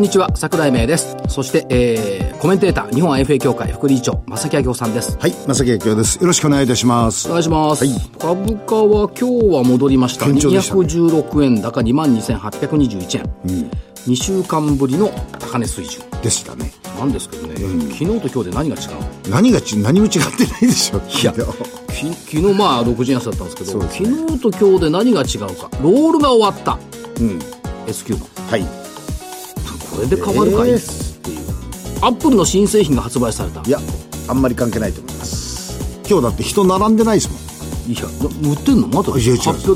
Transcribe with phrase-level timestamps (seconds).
[0.00, 1.14] んにちは桜井明です。
[1.28, 5.18] そして、えー、コメンテーター日本 IFA 協会副理事長正木明夫さんです。
[5.18, 6.18] はい正木明夫です。
[6.18, 7.28] よろしくお願いいたします。
[7.28, 7.94] お願いします、はい。
[8.18, 10.24] 株価は今日は戻りました。
[10.24, 10.48] した。
[10.48, 13.70] ね216円高2万2821円、
[14.06, 15.08] 2週間ぶりの
[15.38, 16.02] 高値水準。
[16.22, 16.72] でしたね。
[16.98, 17.56] なんですけどね、
[17.92, 18.90] 昨日と今日で何が違う
[19.28, 19.36] の？
[19.36, 21.38] 何がち何も違ってないでしょいやき
[22.14, 25.68] 昨日まあ60円安だったんですけどそうです昨日と今日で何が違うか。
[25.82, 26.78] ロールが終わった。
[27.20, 27.38] うん。
[27.86, 28.20] S q の。
[28.48, 28.79] はい
[29.90, 30.78] これで変わるかい、えー。
[30.78, 31.38] っていう。
[32.02, 33.60] アップルの新製品が発売された。
[33.62, 33.78] いや
[34.28, 35.78] あんまり関係ないと思います。
[36.08, 37.40] 今日だって人並んでないですもん。
[37.90, 38.86] いやな売ってんの？
[38.88, 39.12] まだ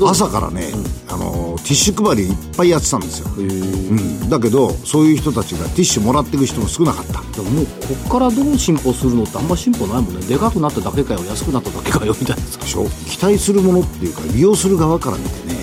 [0.09, 0.71] 朝からね、
[1.09, 3.93] あのティッシュ配りいっぱいやってたんですよ、へえう
[4.25, 7.21] ん、だけどそういう人たちがティッシュもらっていく人も少なかった。
[7.35, 7.71] でももうこ
[8.07, 10.25] っからどう進歩するのってあんま進歩ないもんね。
[10.27, 12.41] でかくなっただけかよ安くなっただけかよみたいな。
[12.43, 12.85] さでしょ？
[13.09, 15.55] 期待するものっていうか利用する側から見てね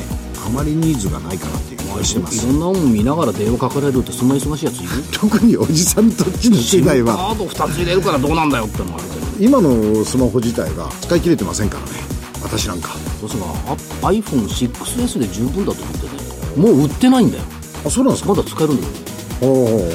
[0.47, 1.72] あまりニーズがないかなって
[2.03, 2.47] いう気がしてます。
[2.47, 4.89] いろんなもん見ながら電話かかれるってそんな忙しいやついる？
[5.13, 7.17] 特におじさんたちの世代は。
[7.17, 11.91] カード2つ入れるからどうなんだよってのもあるけど今のスマホ自体が使い切れてませんからね。
[12.43, 12.91] 私なんか。
[13.21, 13.45] どうせが
[14.11, 16.73] iPhone6S で十分だと思ってね。
[16.73, 16.83] もう？
[16.83, 17.45] 売ってないんだよ。
[17.87, 18.31] あそうなんですか？
[18.35, 18.93] まだ使えるんだよ。
[19.43, 19.91] おお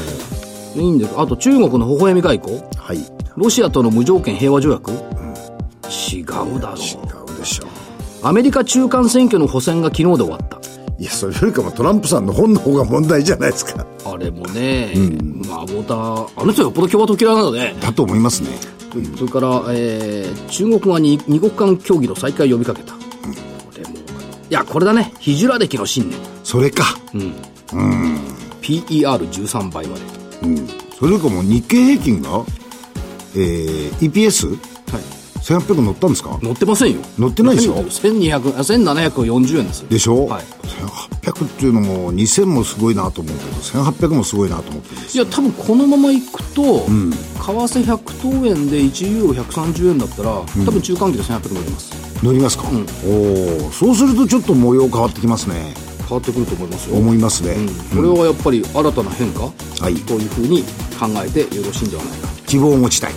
[0.75, 1.13] いいんだよ。
[1.22, 2.61] あと中国の微笑み外交。
[2.78, 2.97] はい。
[2.97, 3.03] 違
[3.35, 6.25] ロシアとの無条件平和条約、違う
[6.59, 7.67] だろうでしょう。
[8.23, 10.59] アメリカ中間選挙の補選が昨日で終わった
[11.00, 13.86] いやそれよりかもトランプさんの本の方が問題じゃないですか。
[14.06, 14.92] あれもね、
[15.48, 18.50] まあウォーターあの人よっぽど共和党嫌いなので、だと思いますね。
[19.16, 23.00] それから、えー中国側に二国間協議の再開を呼びかけた、こ
[23.75, 23.94] れもい
[24.50, 25.14] やこれだね。
[25.20, 26.84] ヒジュラ歴の信念それか。
[28.62, 30.02] PER13 倍まで
[30.44, 32.44] うんそれよりかも日経平均が
[33.36, 34.59] えー、EPS はい
[35.47, 36.38] 1800乗ったんですか？
[36.41, 37.00] 乗ってませんよ。
[37.18, 39.88] 乗ってないでしょ？1200あ1740円ですよ。
[39.90, 40.44] でしょ、はい。
[41.24, 51.94] 1800っていうのも2000もすごいなと思うけど1800もすごいなと思っていや多分このままいくと、為替100等円で1ユーロ130円だったら、多分中間期で1100乗ります。
[52.24, 52.66] 乗りますか、
[53.06, 55.74] おおそうするとちょっと模様変わってきますね。
[56.00, 56.97] 変わってくると思いますよ。
[56.97, 57.56] 思いますね、
[57.94, 59.52] これはやっぱり新たな変化、は
[59.90, 59.96] い。
[59.96, 60.63] というふうに
[61.00, 62.28] 考えてよろしいんではないか。
[62.47, 63.13] 希望を持ちたい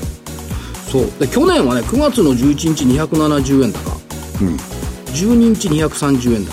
[0.90, 1.10] そう。
[1.18, 3.78] で去年はね9月の11日270円高、
[5.06, 6.52] 12日230円高。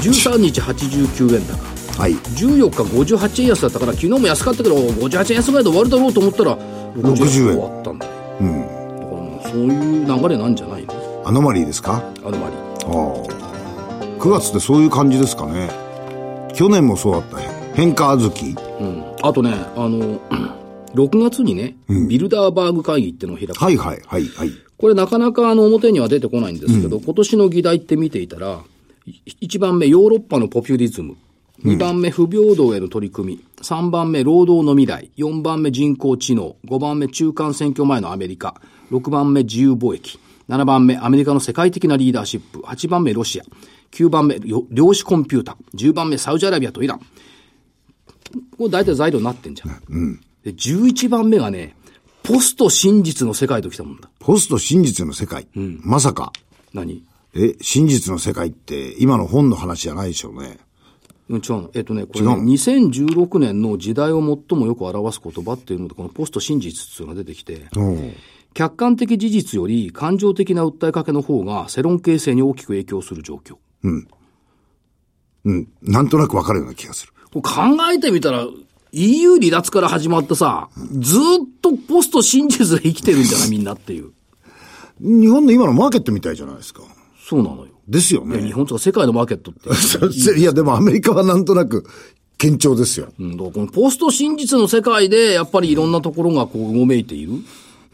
[0.00, 2.00] 13日89円高。
[2.00, 2.14] はい。
[2.14, 2.82] 14日
[3.16, 7.48] 58円安だったから昨日も安かったけど58円安ぐらいで終わるだろうと思ったら60 60円。
[7.48, 8.06] 円終わったんだ。
[8.06, 11.22] よ、だからもうそういう流れなんじゃないの？
[11.26, 12.02] アノマリーですか？
[12.24, 12.92] あのまりああ。
[14.20, 15.70] 9月ってそういう感じですかね。
[16.54, 17.48] 去年もそうだったね。
[17.74, 18.54] 変化小豆。
[18.80, 19.04] うん。
[19.22, 20.20] あとねあの
[20.94, 21.76] 6月にね、
[22.08, 24.50] ビルダーバーグ会議っていうのを開く、はいはいはいはい。
[24.76, 28.60] これなかなかあの表には出てこないんですけど、今年の議題って見ていたら、
[29.40, 31.16] 1番目ヨーロッパのポピュリズム、
[31.64, 38.60] 2番目不平等への取り組み、3番目労働の未来、4番目人工知能、5番目中間選挙前のアメリカ、
[38.92, 43.44] 6番目自由貿易、7番目アメリカの世界的なリーダーシップ、8番目ロシア、
[43.90, 47.00] 9番目よ量子コンピューター、10番目サウジアラビアとイラン。
[48.56, 50.20] これ大体材料になってんじゃん。
[50.48, 51.76] で、11番目がね、
[52.22, 54.08] ポスト真実の世界ときたもんだ。
[54.18, 56.32] ポスト真実の世界、まさか。
[56.72, 57.04] 何？
[57.34, 60.58] え真実の世界って今の本の話じゃないでしょうね。
[61.28, 61.70] うん、違うの。
[61.74, 67.82] えっとね、これね、違うの？2016年の時代を最もよく表す言葉っていうので、このポスト真実っていうのが出てきて、う。
[67.82, 68.14] ん
[68.54, 73.58] 客観的事実より感情的な訴えかけの方が世論形成に大きく影響する状況。
[73.84, 75.68] うん。
[75.82, 77.12] なんとなくわかるような気がする。
[77.30, 78.46] これ考えてみたら、
[78.92, 80.68] EU 離脱から始まってさ、
[80.98, 81.20] ずっ
[81.62, 83.50] とポスト真実で生きてるんじゃない？
[83.50, 84.10] みんなっていう。
[85.00, 86.82] 日本の今のマーケットみたいじゃないですか
[87.24, 87.68] そうなのよ。
[87.86, 90.40] ですよいや日ね本とか世界のマーケットって。
[90.40, 91.84] いやでもアメリカはなんとなく
[92.36, 97.32] 堅調ですようん、だからこのポスト真実の世界で、やっぱりいろんなところがこう、うごめいている、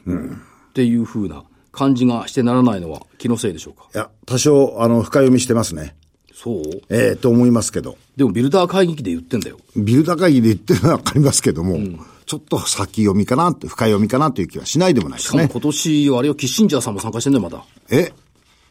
[0.09, 3.89] っていうふうな感じがしてならないのは気のせいでしょうか？
[3.95, 5.97] いや多少あの深読みしてますね
[6.45, 6.63] そう？
[6.91, 9.57] ええと思いますけどでもビルダー会議で言ってんだよ。
[9.75, 11.79] ビルダー会議で言ってるのはわかりますけども、
[12.27, 15.45] ちょっと先読みかなって、深読みかなという気はしないでもないですね。
[15.45, 17.65] しかも今年、あれよ、キッシンジャーさんも参加してんだよ、まだ。
[17.91, 18.13] え、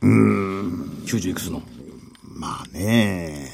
[0.01, 1.61] 90いくつの。
[2.23, 3.51] まあね、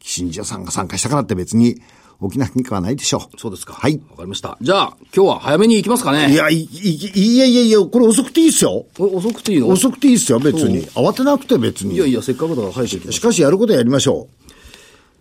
[0.00, 1.80] キシンジャーさんが参加したからって別に、
[2.22, 3.38] 起きなきゃないでしょう。
[3.38, 3.72] そうですか。
[3.74, 4.00] はい。
[4.10, 4.56] わかりました。
[4.60, 6.32] じゃあ、今日は早めに行きますかね。
[6.32, 6.68] いや、い、い、
[7.14, 8.86] いやいやいや、これ遅くていいっすよ。
[8.96, 9.68] これ遅くていいの？
[9.68, 10.86] 遅くていいっすよ、別に。
[10.88, 11.94] 慌てなくて別に。
[11.94, 14.28] いやいや、せっかくだから早くしかしやることはやりましょ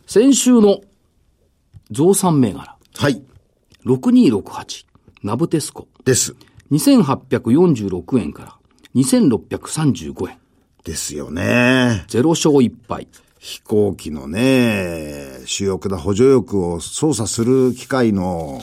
[0.07, 0.81] 先週の
[1.91, 3.01] 増産銘柄、う。
[3.01, 3.21] はい。
[3.85, 4.85] 6268、
[5.23, 6.35] ナブテスコ、です。
[6.71, 8.55] 2846円から
[8.95, 10.37] 2635円。
[10.83, 12.03] ですよね。
[12.07, 13.07] ゼロ勝1敗。
[13.43, 18.61] 飛行機のね、主翼だ補助翼を操作する機械の、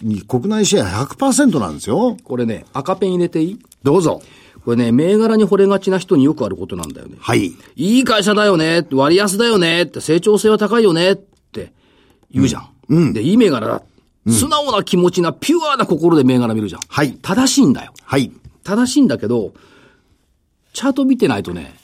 [0.00, 2.16] に国内シェア100%なんですよ。
[2.24, 3.58] これね、赤ペン入れていい？
[3.82, 4.22] どうぞ。
[4.64, 7.18] これね、銘柄に惚れがちな人によくあることなんだよね。
[7.20, 7.52] はい。
[7.76, 11.74] いい会社だよね、割安だよね、って成長性は高いよね、って
[12.30, 13.12] 言うじゃん。
[13.12, 13.82] で、いい銘柄だ。
[14.26, 16.80] 素直な気持ちな、ピュアな心で銘柄見るじゃん。
[16.88, 17.92] はい正しいんだよ。
[18.02, 18.32] はい。
[18.62, 19.52] 正しいんだけど、
[20.72, 21.74] チャート見てないとね、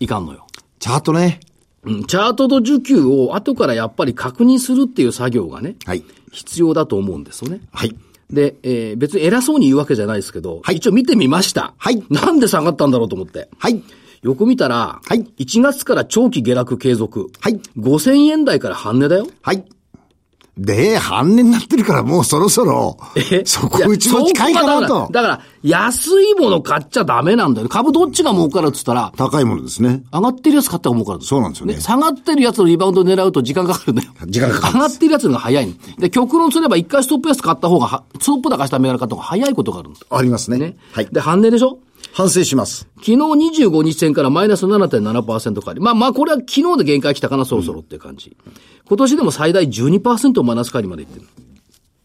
[0.00, 0.46] いかんのよ。
[0.78, 1.40] チャートね。
[1.84, 6.04] うん、チャートと需給を後からやっぱり確認するっていう作業がね、はい。
[6.30, 7.60] 必要だと思うんですよね。
[7.72, 7.96] はい。
[8.30, 11.74] で、えー別に偉そうに言うわけじゃないですけど、はい一応見てみました。
[11.76, 13.48] はいなんで下がったんだろうと思って。
[13.58, 13.82] はい。
[14.22, 17.30] よく見たら、はい1月から長期下落継続。
[17.40, 19.26] はい5000円台から半値だよ。
[19.42, 19.64] はい。
[20.58, 22.98] で、半値になってるからもうそろそろ、
[23.46, 25.40] そこうちも近いかなとだから。
[25.62, 27.68] 安いもの買っちゃダメなんだよ。
[27.68, 30.02] 株どっちが儲かるって言ったら、高いものですね。
[30.12, 31.24] 上がってるやつ買った方が儲かる。
[31.24, 34.12] そうなんですよね下がってるやつのリバウンドを狙うと時間かかるんだよ。
[34.26, 40.06] 時間かかる上がってるやつのが早いので、極論すれば一回ストップ安買った方がは、ストップ高した銘柄買った方が早いことがあるんです。
[40.10, 40.58] ありますね。
[40.58, 40.76] ね。
[40.92, 41.08] はい。
[41.10, 41.78] で、半値でしょ？
[42.14, 42.88] 反省します。
[42.96, 45.80] 昨日25日線からマイナス7.7%変わり。
[45.80, 48.36] まあまあ、これは昨日で限界来たかな、そろそろっていう感じ。
[48.92, 51.26] 今年でも最大12%マイナス変わりまでいってる。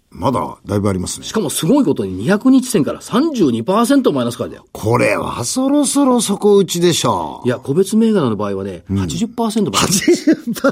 [0.09, 1.33] まだ、だいぶありますねし。
[1.33, 4.67] かもすごいことに200日線から32%マイナス変わりだよ。
[4.71, 7.45] これはそろそろ底打ちでしょう。
[7.45, 9.87] いや、個別銘柄の場合はね、80%マイナ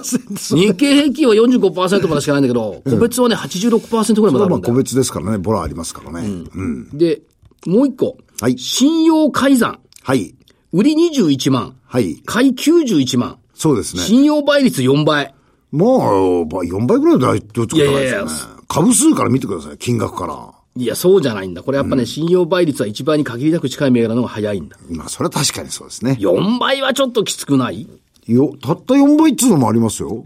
[0.06, 0.56] ス。
[0.56, 0.56] 80%。
[0.56, 4.74] 日経平均は45%までしかないんだけど、個別はね、86%ぐらいまであまあるんだよ。
[4.74, 6.26] 個別ですからね、ボラありますからね。
[6.26, 6.98] うん。
[6.98, 7.24] で、
[7.68, 8.16] もう一個。
[8.40, 9.80] はい信用改ざん。
[10.02, 10.34] はい。
[10.72, 11.76] 売り21万。
[11.86, 12.22] はい。
[12.26, 13.38] 買い91万。
[13.54, 14.02] そうですね。
[14.02, 15.35] 信用倍率4倍。
[15.76, 18.32] もう、ば4倍ぐらいだよ、どっちか高いですよね。
[18.68, 20.52] 株数から見てください、金額から。
[20.78, 21.64] いや、そうじゃないんだ。
[21.64, 24.78] これやっぱね、信用倍率は1倍に限りなく近い銘柄の方が早いんだ。
[24.90, 26.18] まあ、それは確かにそうですね。
[26.20, 27.88] 4倍はちょっときつくない？
[28.28, 30.26] よ、たった4倍っつうのもありますよ。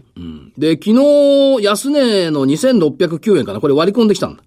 [0.56, 3.60] で、昨日、安値の2609円かな。
[3.60, 4.42] これ割り込んできたんだ。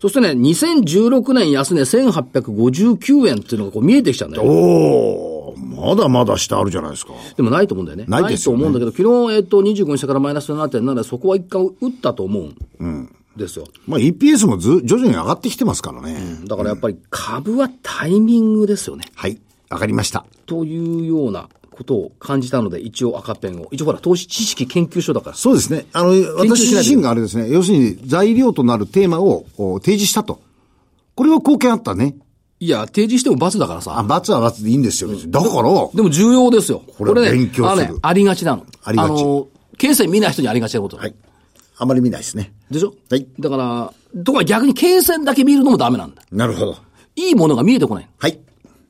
[0.00, 4.44] そしてね、2016年安値1859円っていうのがこう見えてきちゃうんだよ。
[4.44, 7.12] おー、まだまだ下あるじゃないですか。
[7.36, 8.04] でもないと思うんだよね。
[8.08, 12.40] ないですよねと思うんだけど、昨日、えっと、25日からマイナス7.7で、そこは一回打ったと思
[12.78, 13.66] うんですよ。
[13.86, 16.40] まあ、EPS もず、徐々に上がってきてますからね。
[16.44, 19.04] だからやっぱり株はタイミングですよね。
[19.14, 19.40] はい。
[19.68, 20.24] わかりました。
[20.46, 23.68] というようなことを感じたので、一応赤ペンを。
[23.70, 25.36] 一応ほら、投資知識研究所だから。
[25.36, 25.86] そうですね。
[25.92, 30.40] あの、究私自身があれですね、要するに材料となるテーマをお提示したと。
[31.14, 32.16] これは貢献あったね。
[32.62, 34.04] いや、提示しても罰だからあ、さ。
[34.06, 35.08] 罰は罰でいいんですよ。
[35.08, 35.52] 別にだから、
[35.94, 36.82] でも重要ですよ。
[36.98, 38.66] これはね、勉強するあのね、ありがちなの。
[38.84, 39.48] ありがちの、
[39.78, 40.98] 経線見ない人にありがちなこと。
[40.98, 41.14] はい。
[41.78, 42.52] あまり見ないですね。
[42.70, 42.92] でしょ？
[43.10, 46.22] はいだから、とか逆に経線だけ見るのもダメなんだ。
[46.30, 46.76] なるほど。
[47.16, 48.08] いいものが見えてこない。
[48.18, 48.38] はい。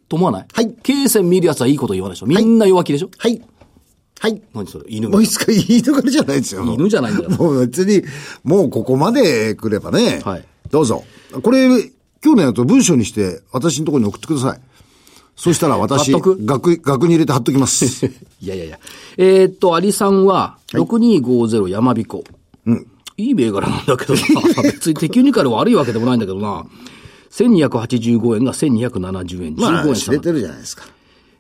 [0.08, 2.26] と思わないはい経線見るやつはいいこと言わないでしょ？
[2.26, 3.40] みんな弱気でしょ、はい。
[4.18, 4.42] はい。
[4.52, 4.84] 何それ？
[4.88, 6.64] 犬もういつかいいところじゃないですよ。
[6.64, 8.02] 犬じゃないんだからもう別に、
[8.42, 10.20] もうここまで来ればね。
[10.24, 11.04] はいどうぞ。
[11.42, 11.68] これ、
[12.22, 14.60] 今日のやつ文章にして、私のところに送ってください。
[15.36, 18.06] そしたら私、額、額に入れて貼っときます。
[18.40, 18.78] いやいやいや。
[19.16, 22.22] えーっと、アリさんは、6250山彦。
[22.66, 22.86] うん。
[23.16, 24.20] いい銘柄なんだけどな。
[24.62, 26.66] 別にテクニカル悪いわけでもないんだけどな。
[27.30, 29.54] 1285円が1270円。
[29.54, 30.84] 15まあ、円下が知れてるじゃないですか。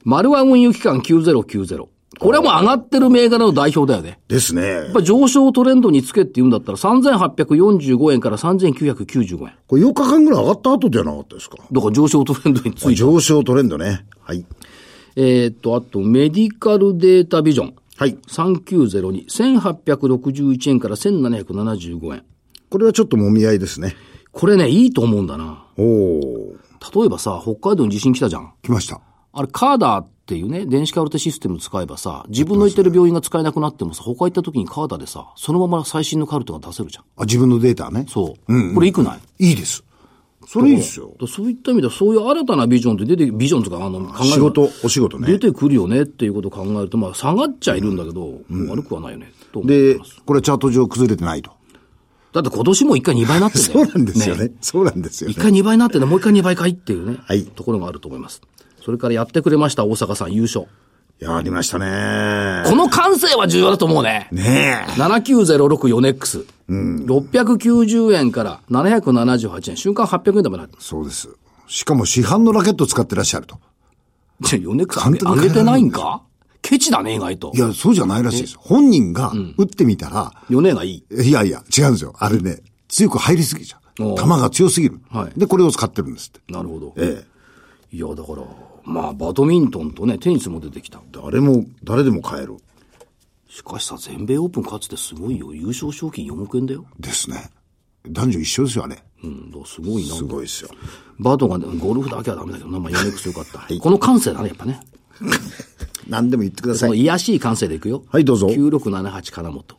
[0.04, 1.86] 丸和運輸機関9090。
[2.20, 4.20] これはもう上がってる銘柄の代表だよね。
[4.28, 4.92] ですねやっ。
[4.92, 9.52] ぱ上昇トレンドにつけって言うんだったら3845円から3995円。
[9.66, 11.56] これ8日間ぐらい上がった後じゃなかったですか？
[11.72, 12.94] だから上昇トレンドについて。
[12.94, 14.04] 上昇トレンドね。
[14.20, 14.44] はい。
[15.16, 17.74] えーっと、あと、メディカルデータビジョン。
[17.96, 18.16] はい。
[18.28, 19.26] 3902。
[19.26, 22.22] 1861円から1775円。
[22.68, 23.96] これはちょっともみ合いですね。
[24.30, 25.64] これね、いいと思うんだな。
[25.76, 26.54] おお
[26.94, 28.52] 例えばさ、北海道に地震来たじゃん。
[28.62, 29.00] 来ました。
[29.32, 37.04] あれ、カーダーっていうね、電子カルテシステム使えばさ、自分の行ってる病院が使えなくなってもさ、他行った時にカーダーでさ、そのまま最新のカルテが出せるじゃん。
[37.16, 38.06] あ、自分のデータね。
[38.08, 38.74] そう。
[38.74, 39.48] これいくない？
[39.50, 39.82] いいです。
[40.46, 41.12] それいいですよ。
[41.20, 45.38] だそういった意味では、そういう新たなビジョンって出て、ビジョンとか、あの、考える仕事、お仕事ね出。
[45.40, 51.50] てくるよねっていうことを考えると、まあ、下がっちゃいるんだけど、悪くはないよね、とでこれチャート上崩れてないと。
[52.32, 53.74] だって今年も一回2倍になってんだよ。
[53.86, 54.52] そうなんですよね。
[54.60, 55.40] そうなんですよね一。
[55.40, 58.40] 回2倍になってんだ、もう一回2倍かいっていうね、はいところがあると思います。
[58.84, 60.66] それからやってくれました、大阪さん優勝。
[61.18, 62.62] やりましたね。
[62.66, 64.28] この感性は重要だと思うね。
[64.32, 64.92] ねえ。
[64.92, 66.46] 79064X。
[66.70, 69.76] 690円から778円。
[69.76, 70.70] 瞬間800円でもなる。
[70.78, 71.28] そうです。
[71.66, 73.58] しかも市販のラケット使ってらっしゃると。
[74.40, 76.22] じゃあ、ヨネックス上げてないんか？
[76.62, 77.58] ケチだね、意外とい。
[77.58, 78.56] や、そうじゃないらしいです。
[78.58, 81.22] 本人が打ってみたら、ヨネがいい。
[81.22, 82.14] いやいや、違うんですよ。
[82.18, 83.80] あれね、強く入りすぎちゃう。
[84.16, 85.00] 球が強すぎる。
[85.10, 86.40] はいで、これを使ってるんですって。
[86.50, 86.94] なるほど。
[86.96, 87.24] え
[87.92, 88.42] いや、だから、
[88.90, 90.98] まあ、バドミントンとね、テニスも出てきた。
[90.98, 91.02] え。
[91.12, 92.56] 誰も、誰でも買える。
[93.48, 95.54] しかしさ、全米オープン勝つってすごいよ。
[95.54, 96.84] 優勝賞金4億円だよ。
[96.98, 97.50] ですね。
[98.08, 99.04] 男女一緒ですよね。
[99.22, 100.14] うん、すごいな。
[100.14, 100.70] すごいですよ。
[101.18, 103.60] バドがね、ゴルフだけはダメだけどな、まあ、ヨネックスよかった。
[103.80, 104.80] この感性だね、やっぱね。
[106.08, 106.90] 何でも言ってくだそさい。
[106.90, 108.04] の癒やしい感性でいくよ。
[108.08, 109.76] はいどうぞ9678金本。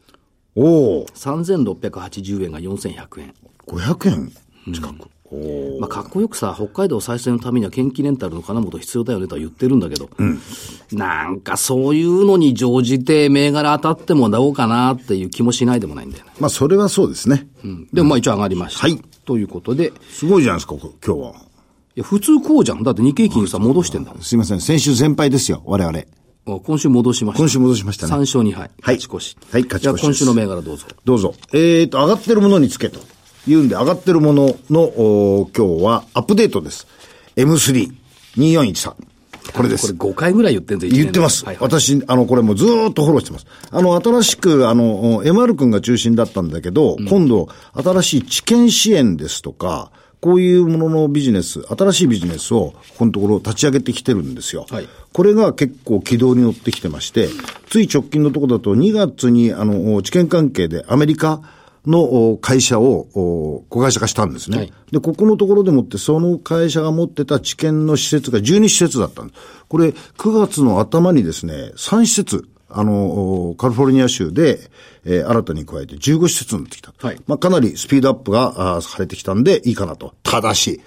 [0.55, 3.33] おお3680円が4100円。
[3.67, 4.31] 500円
[4.73, 5.01] 近く。
[5.01, 5.11] おお
[5.79, 10.09] まあ、かっこよくさ、北海道再生のためには研究レンタルの金本必要だよねとは言ってるんだけど、
[10.91, 16.31] なんかそういうのに乗じて銘柄当たってもどうかなっていう気もしないでもないんだよね。
[16.39, 17.47] まあ、それはそうですね。
[17.63, 18.81] うん、でもまあ一応上がりました。
[18.81, 21.51] はいということで、いすごいじゃないですか、こ今日は。
[21.95, 22.83] や普通こうじゃん。
[22.83, 24.21] だって日経金さ、戻してんだもん。
[24.21, 24.61] すいません。
[24.61, 25.99] 先週先輩ですよ、我々。
[26.47, 27.39] あ今週戻しました。
[27.39, 28.71] 今週戻しましたね3勝2敗。
[28.81, 29.37] はい勝ち越し。
[29.51, 30.87] はい勝ち越しじゃあ今週の銘柄どうぞ。
[31.05, 31.35] どうぞ。
[31.53, 32.99] えーと、上がってるものにつけと。
[33.47, 36.87] 言うんで、上がってるものの、お今日はアップデートです。
[37.35, 38.93] M32413。
[39.53, 39.93] これです。
[39.95, 41.45] これ5回ぐらい言ってんで言ってます。
[41.45, 43.45] はいはい私、あの、これもうずーっとフォローしてます。
[43.71, 54.65] あの、新しく、あの、MR 君が中心だったんだけど、今度、新しい知見支援ですとか、こういうもののビジネス、新しいビジネスを、ここのところ立ち上げてきてるんですよ。
[54.69, 57.27] はいこれが結構軌道に乗ってきてまして、
[57.69, 61.41] つい直近のところだと2月に、あの、知見関係でアメリカ
[61.85, 64.57] のお会社をお子会社化したんですね。
[64.57, 69.39] はいで、ここのところでもって、その会社が持ってた知見の施設が12施設だったんです。
[69.69, 74.59] これ、9月の頭にですね、3施設、あの、おカリフォルニア州で、
[75.05, 76.93] えー新たに加えて15施設になってきた。
[76.97, 80.13] はいまあ、かなりスピードアップが、あーされてきたんでいいかなと。
[80.23, 80.81] ただし、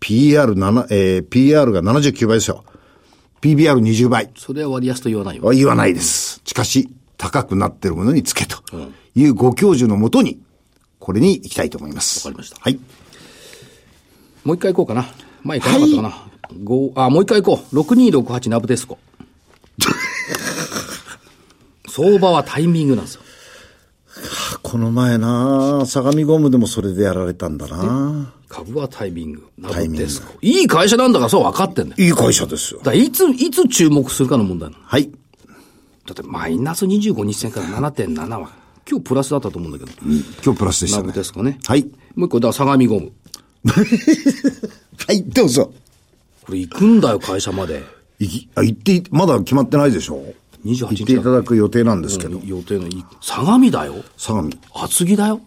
[0.00, 2.64] PR7、えー PR が79倍ですよ。
[3.40, 4.30] PBR20 倍。
[4.36, 5.42] それは割安と言わないよ。
[5.42, 6.40] は言わないです。
[6.44, 8.56] しかし、高くなってるものにつけと
[9.14, 10.40] いうご教授のもとに、
[10.98, 12.26] これに行きたいと思います。
[12.26, 12.78] わかりましたはい。
[14.44, 15.06] もう一回行こうかな。
[15.42, 16.28] 前行かなかったかな。
[16.64, 17.80] 五あ、もう一回行こう。
[17.80, 18.98] 6268ナブテスコ。
[21.88, 23.22] 相場はタイミングなんですよ。
[24.62, 29.46] この前な相模ゴムでもそれでやられたんだな株はタイミング。
[29.58, 30.34] ナブテスコ。
[30.42, 32.04] いい会社なんだからそう分かってんだよ。
[32.04, 32.94] いい会社ですよだ。
[32.94, 34.82] いつ、いつ注目するかの問題なの。
[34.84, 35.10] はい。
[36.08, 38.50] だってマイナス25日線から7.7は、
[38.90, 39.92] 今日プラスだったと思うんだけど。
[40.42, 41.12] 今日プラスでしたね。
[41.12, 41.58] テスコね。
[41.66, 41.84] はい。
[42.14, 43.12] もう一個、だ相模ゴム。
[45.06, 45.70] はい、どうぞ。
[46.46, 47.84] これ行くんだよ、会社まで。
[48.18, 50.34] いき、あ、行ってい、まだ決まってないでしょ
[50.64, 52.40] ？28行っていただく予定なんですけど。
[52.42, 53.96] 予定のい、相模だよ。
[54.16, 54.50] 相模。
[54.72, 55.42] 厚木だよ。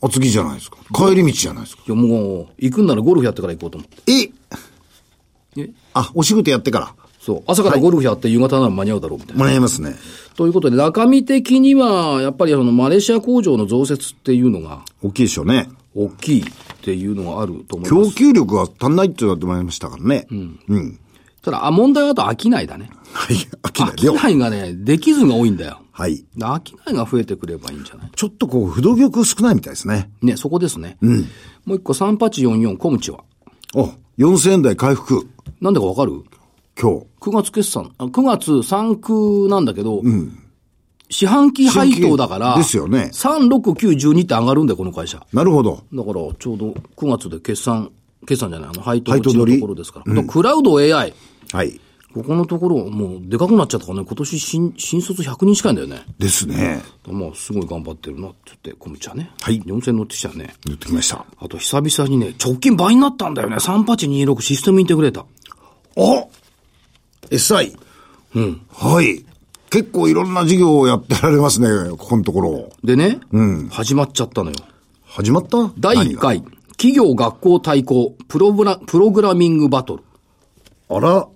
[0.00, 0.78] お次じゃないですか。
[0.94, 1.82] 帰り道じゃないですか。
[1.86, 4.12] いや、もう、行くんならゴルフやってから行こうと思って。
[4.12, 4.30] え？
[5.60, 5.70] え？
[5.92, 6.94] あ、お仕事やってから。
[7.26, 7.42] そう。
[7.48, 9.40] 朝からゴルフやって夕方なら間に合うだろうみたいな。
[9.42, 9.96] もらえますね。
[10.36, 15.68] ということで、中身的には、やっぱりそのマレーシア工場の増設っていうのが大きいでしょうね。
[15.96, 16.44] 大きいっ
[16.82, 18.14] ていうのがあると思いま供す。
[18.16, 20.28] 給力が足んないって言われてまいりましたからね。
[20.30, 20.60] うん。
[20.68, 20.98] うん。
[21.42, 22.90] ただ、あ、問題はあと商いだね。
[23.12, 23.36] はい。
[23.62, 23.80] 飽き
[24.14, 24.32] ない。
[24.34, 25.80] いがね、できずが多いんだよ。
[25.90, 26.24] はい。
[26.38, 26.60] 商
[26.92, 28.10] いが増えてくればいいんじゃない？
[28.14, 30.10] ちょっとこう、不動玉少ないみたいですね。
[30.22, 30.96] ね、そこですね。
[31.00, 31.20] うん。
[31.64, 33.24] もう一個、3844コムチは？
[33.74, 35.26] お、4000円台回復。
[35.60, 36.22] なんでかわかる？
[36.80, 37.06] 今日。
[37.20, 40.02] 9月決算、あ9月3区なんだけど、
[41.08, 45.24] 四半期配当だから、ですよね3、6、9、12って上がるんだよ、この会社。
[45.32, 45.84] なるほど。
[45.92, 47.90] だから、ちょうど9月で決算、
[48.26, 50.12] 決算じゃない、あの、配当のところですから。
[50.12, 51.14] あとクラウド AI。
[51.52, 51.80] はい。
[52.12, 56.02] ここのところ、もう、でかくなっちゃったからね、今年新、新卒100人近いんだよね。
[56.18, 56.82] ですね。
[57.06, 59.30] まあ、すごい頑張ってるな、って言って、コムチはね。
[59.40, 60.54] はい4000乗ってきちゃうね。
[60.64, 61.26] 言ってきました。
[61.38, 63.56] あと、久々にね、直近倍になったんだよね。
[63.56, 65.24] 3826システムインテグレーター。
[65.96, 66.30] お
[67.30, 67.76] !SI。
[68.34, 68.60] うん。
[68.72, 69.24] はい。
[69.70, 72.70] 結構いろんな事業をやってられますね、ここのところ。
[72.84, 73.18] でね、
[73.70, 74.56] 始まっちゃったのよ。
[75.04, 75.72] 始まった？
[75.78, 76.20] 第1何が？
[76.20, 76.42] 回、
[76.76, 80.04] 企業学校対抗プログラ、プログラミングバトル。
[80.88, 81.26] あら、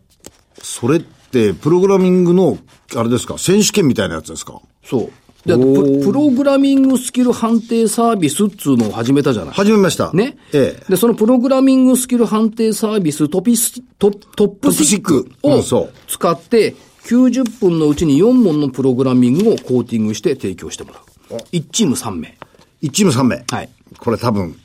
[0.62, 2.58] それって、プログラミングの、
[2.94, 4.60] あれですか、選手権みたいなやつですか？
[4.84, 5.12] そう。
[5.46, 9.54] で、ププログラミングスキル判定サービスっつうのを始めたじゃない。
[9.54, 10.12] 始めました。
[10.12, 10.36] ね。
[10.52, 10.90] ええ。
[10.90, 15.62] で、そのプログラミングスキル判定サービストピス、トトップシックを
[16.08, 21.34] 使って、90分のうちに4問のプログラミングをコーティングして提供してもらう。
[21.52, 22.36] 1チーム3名。
[22.82, 23.44] 1チーム3名。
[23.50, 23.68] はい。
[23.98, 24.56] これ多分、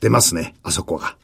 [0.00, 1.16] 出ますね、あそこが。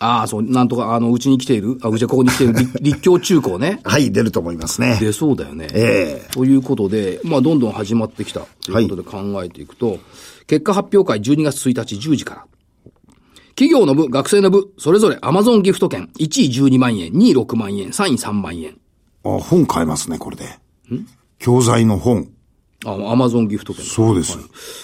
[0.00, 2.54] ああ、そう、なんとか、あの、うちに来ている、あ、うちはここに来ている？
[2.54, 3.80] 立 立教中高ね。
[3.84, 4.98] はい、出ると思いますね。
[5.00, 5.68] 出そうだよね。
[5.72, 9.98] ええということで、まあ、どんどん始まってきたということで考えていくと、
[10.46, 12.44] 結果発表会12月1日10時から。
[13.56, 18.76] 企業の部、学生の部、それぞれ Amazon ギフト券、1位12万円、2位6万円、3位3万円。
[19.24, 20.44] あ、本買えますね、これで。
[21.38, 22.28] 教材の本。
[22.84, 23.84] あ、Amazon ギフト券。
[23.84, 24.38] そうです。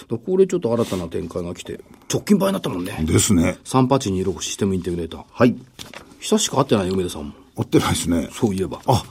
[0.09, 1.80] だこれちょっと新たな展開が来て、
[2.12, 2.99] 直近倍になったもんね。
[3.02, 3.59] ですね。
[3.64, 5.25] 3826システムインテグレーター。
[5.30, 5.54] はい。
[6.21, 7.35] 久しく会ってないよ、梅田さんも。
[7.57, 8.28] 追ってないですね。
[8.33, 8.80] そういえば。
[8.87, 9.02] あ、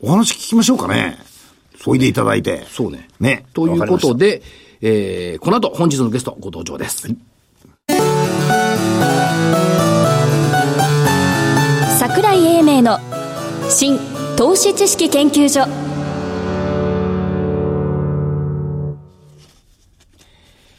[0.00, 1.18] お話聞きましょうかね。
[1.86, 2.64] おいでいただいて。
[2.68, 3.08] そうね。
[3.20, 3.44] ね。
[3.52, 4.42] ということで、
[4.80, 7.08] えー、この後本日のゲストご登場です。
[11.98, 12.98] 桜井英明の
[13.68, 13.98] 新
[14.36, 15.66] 投資知識研究所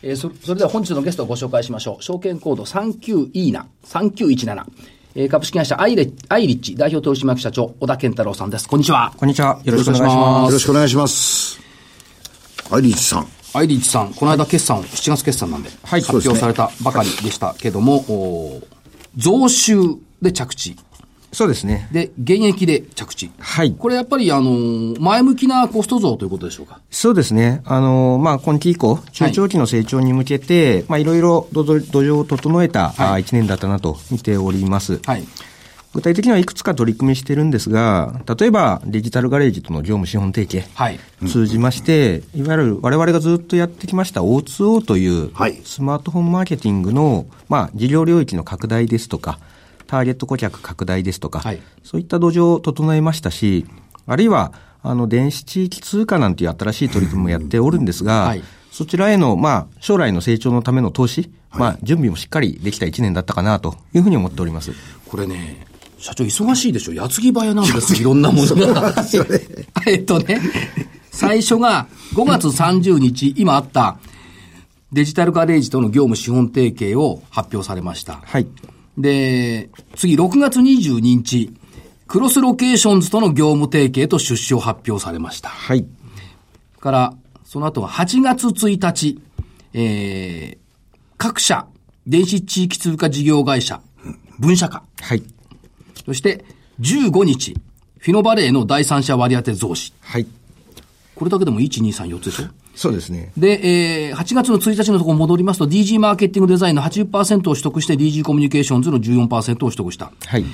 [0.07, 2.03] えーそそれでは本日のゲストをご紹介しましょう。
[2.03, 4.65] 証券コード 39E 3917。
[5.15, 8.69] えー株式会社アイレアイリッチ代表取締役社長、小田健太郎さんです。
[8.69, 9.11] こんにちは。
[9.17, 9.59] こんにちは。
[9.63, 11.59] よろしくお願いしまよろしくお願いします。
[12.69, 13.27] アイリーチさん。
[13.55, 18.65] アイリッチさん、この間決算を、7月決算なんで、はい発表されたばかりでしたけども、おー
[19.17, 19.77] 増収
[20.21, 20.75] で着地。
[21.35, 21.37] す。
[21.37, 21.87] そうですね。
[21.91, 23.29] で、現役で着地。
[23.39, 26.79] はいこれやっぱり、あのー前向きなコスト増ということでしょうか？
[26.89, 27.61] そうですね。
[27.65, 34.99] あの、まあ、今期以降、中長期の成長に向けて、まあ、いろいろ土壌を整えた、はいあ一年だったなと見ております。
[35.05, 35.23] はい。
[35.93, 40.69] 具体的にはいくつか取り組みしてるんですが、例えばデジタルガレージとの業務資本提携。
[40.75, 40.99] はい。
[41.25, 49.39] 通じまして、いわゆる我々がずっとやってきました O2O というはいスマートフォンマーケティングの、まあ、事業領域の拡大ですとか、
[49.85, 53.65] ターゲット顧客拡大ですとか、はいそういった土壌を整えましたし、
[54.07, 58.43] あるいは、あの、電子地域通貨なんていう新しい取り組みもやっておるんですが、はい
[58.75, 64.73] そちらへの、まあ、将来の成長のための投資、まあ、準備もしっかりできた一年だったかなというふうに思っております。
[65.07, 65.65] これね、
[65.97, 68.93] 社長忙しいでしょ矢継ぎ早なんですいろんなものが。
[69.87, 70.41] えっとね、
[71.09, 73.97] 最初が5月30日、今あった
[74.91, 78.19] デジタルガレージとの業務資本提携を発表されました。
[78.25, 78.47] はい。
[78.97, 81.53] で、次6月22日、
[82.07, 85.49] クロスロケーションズとの業務提携と出資を発表されました。
[85.49, 85.85] はい。
[86.79, 89.19] から、その後は8月1日、
[89.73, 90.57] えー、
[91.17, 91.67] 各社、
[92.07, 93.81] 電子地域通貨事業会社、
[94.39, 94.83] 分社化。
[95.01, 95.23] はい。
[96.05, 96.45] そして、
[96.79, 97.55] 15日、
[97.97, 99.93] フィノバレーの第三者割当増資。
[100.01, 100.27] はい。
[101.15, 102.45] これだけでも1、2、3、4つでしょ？
[102.75, 103.31] そうですね。
[103.37, 110.11] で、えー、8月の1日のところ戻りますと、DG マーケティングデザインの80%を取得して、DG コミュニケーションズの14%を取得した。
[110.25, 110.45] はい。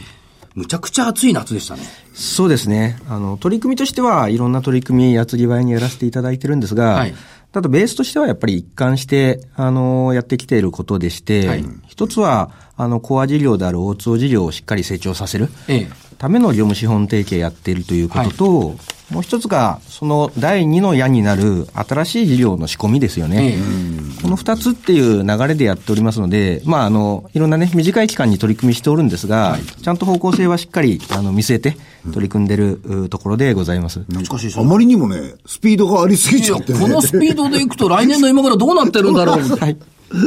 [0.54, 1.84] むちゃくちゃ暑い夏でしたね。
[2.14, 3.00] そうですね。
[3.08, 7.14] あの、取り組みとしては、いろんな取り組み、やつぎ早にやらせていただいてるんですが、はい
[7.52, 15.50] ただベースとしてはやっぱり一貫して、あの、やってきていることでして、はい一つは、あの、コア事業である O2O 事業をしっかり成長させる。
[15.68, 15.92] ええ。
[16.18, 18.76] ための業務資本提携やっているということと、
[19.12, 23.56] もう一つが、その第二の矢になる新しい事業の仕込みですよね。
[23.56, 23.60] え
[23.98, 31.76] えこの二つっていう流れでやっておりますので、まあ、あの、いろんなね、短い期間に取り組みしておるんですが、ちゃんと方向性はしっかり、あの、見据えて
[32.14, 34.02] 取り組んでるうところでございます。
[34.24, 36.80] しかし、あまりにもね、スピードがありすぎちゃってね。
[36.80, 39.42] このスピードでいくと来年の今頃どうなってるんだろう。
[39.42, 39.78] はい。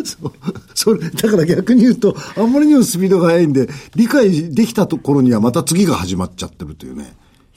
[0.05, 0.33] そう。
[0.75, 7.14] それ、だから逆に言うと、あんまりにもスピードが速いんで、理解できたところにはまた次が始まっちゃってるというね。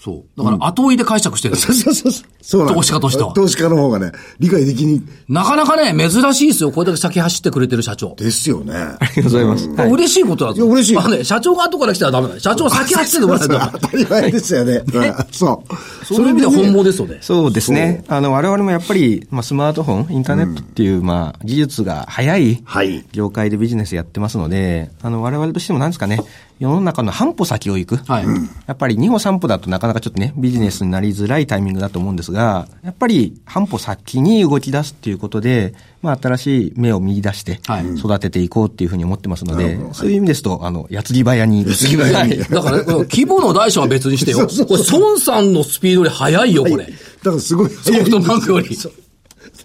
[0.08, 0.38] そう。
[0.38, 1.58] だから後追いで解釈してる。
[1.58, 2.24] そうそうそう。
[2.42, 6.72] そうなんです投資家としては投資家の方がね、理解できに、なかなかね、珍しいですよ。
[6.72, 8.16] これだけ先走ってくれてる社長。
[8.16, 8.74] ですよね。
[8.74, 9.68] ありがとうございます。
[9.70, 10.64] はい嬉しいことだぞ。
[10.64, 12.40] いや嬉しいまあね、社長が後から来たらダメだよ。
[12.40, 14.82] 社長先走っててもらえたら当たり前ですよね。
[14.94, 16.06] うんそう。
[16.06, 17.18] そういう意味では本望ですよね。
[17.20, 18.06] そうですね。
[18.08, 26.22] あの、我々もやっぱり、まあ、スマートフォン、インターネットっていう、まあ、技術が早いはい業界でビジネスやってますので、あの、我々としても何ですかね、
[26.60, 27.98] 世の中の半歩先を行く。
[27.98, 28.26] はい。
[28.66, 41.68] やっぱり2歩3歩だとなかなかちょっとね、ビジネスになりづらいタイミングだと思うんですが、やっぱり半歩先に動き出すっていうことで、まあ新しい目を見出してはい、育てていこうっていうふうに思ってますのでなるほど、そういう意味ですと、あの、矢継ぎ早に。
[41.68, 42.38] 矢継ぎはい。
[42.38, 44.48] だから、この規模の大小は別にしてよ。
[44.68, 46.86] これ、孫さんのスピードより速いよ、これ。
[46.86, 46.92] だ
[47.32, 48.78] からすごい ソフトバンクより。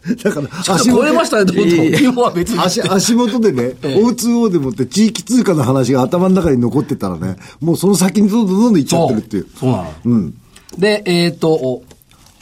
[0.22, 0.48] だから、
[0.84, 1.68] 超えましたね、どんどん。
[1.68, 2.58] 規模は別に。
[2.58, 9.46] 足足元でね、 O2O でもって地域通貨の話が頭の中に残ってたらね、もうその先にどんどんどんどん行っちゃってるっていう。
[9.58, 9.92] そうなの。
[10.04, 10.34] うん。
[10.76, 11.84] で、えっ、と、お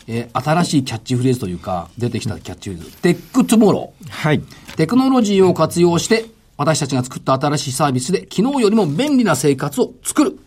[0.07, 2.97] えー新しいキャッチフレーズというか、出てきたキャッチフレーズ。
[2.97, 4.09] Tech Tomorrow。
[4.09, 4.43] はい。
[4.77, 10.39] テクノロジーを活用して、私たちが作った新しいサービスで、昨日よりも便利な生活を作る。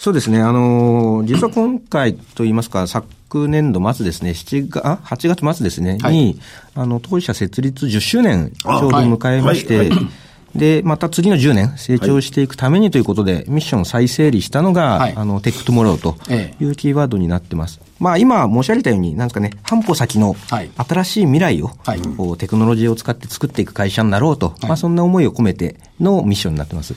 [0.00, 0.40] そうですね。
[0.40, 6.14] あのー実は今回といいますか、昨年度末ですね、7月、あ8月末ですね、はい。
[6.14, 6.40] に、
[6.74, 9.90] あの、当社設立10周年ちょうど迎えまして、はい。
[9.90, 10.08] はい。
[10.56, 15.14] で、また次の10年成長していくためにということで、ミッションを再整理したのが、はい。
[15.14, 17.78] あの、 Tech Tomorrow とえいうキーワードになってます。
[17.98, 20.70] まあ今申し上げたように、なんかね、半歩先のはい。
[20.76, 22.00] 新しい未来を、はい。
[22.38, 24.66] テクノロジーを使って作っていく会社になろうと、い。
[24.66, 26.94] まあそんな思いを込めてのミッションになってます。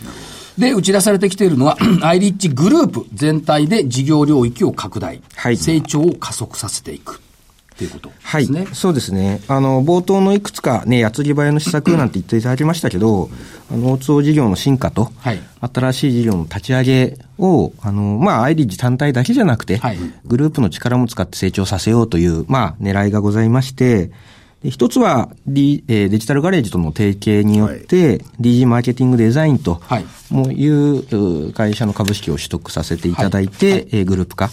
[0.57, 5.57] で、打ち出されてきているのは、 アイリッチグループ全体で事業領域を拡大、はい。
[5.57, 7.21] 成長を加速させていく。
[7.73, 8.47] っていうことはい。
[8.73, 9.41] そうですね。
[9.47, 13.31] あの、冒頭のいくつかね、矢継ぎ早の施策なんて言っていただきましたけど、
[13.71, 15.39] あの、大事業の進化と、はい。
[15.73, 19.97] 新しい事業の立ち上げを、あの、まあ、アイリッジ単体だけじゃなくて、はい。
[20.25, 24.11] グループの力も使って成長させようという、まあ、狙いがございまして、
[24.63, 30.05] で一つは、D えーデジタルガレージとの提携によって、DG マーケティングデザインとはい。
[30.29, 33.87] もういうう会社の株式を取得させていただいて、はいはい。
[33.91, 34.49] えーグループ化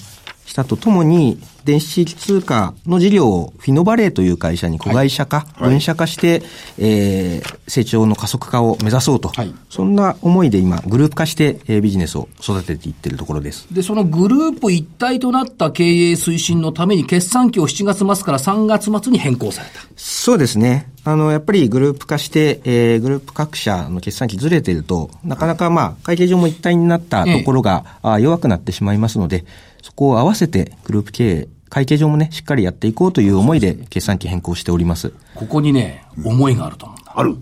[0.50, 6.42] したとともに、電子通貨の事業をフィノバレーという会社に子会社化、分社化して、
[6.78, 13.72] えー成長の加速化を目指そうと、はいそんな思いで今、グループ化して、えービジネスを育てていっているところです。
[13.72, 19.80] で、そのグループ一体となった経営推進のために、決算期を7月末から3月末に変更された。
[19.94, 20.90] そうですね。
[21.04, 29.44] あの、やっぱりグループ化して、えーグループ各社の決算期ずれていると、なかなかまあ、会計上も一体になったところが、あ弱くなってしまいますので、
[29.82, 35.12] そこを合わせてグループ経営、会計上もね、しっかりやっていこうという思いで決算期変更しております。
[35.34, 37.12] ここにね、思いがあると思うんだ。
[37.14, 37.36] ある。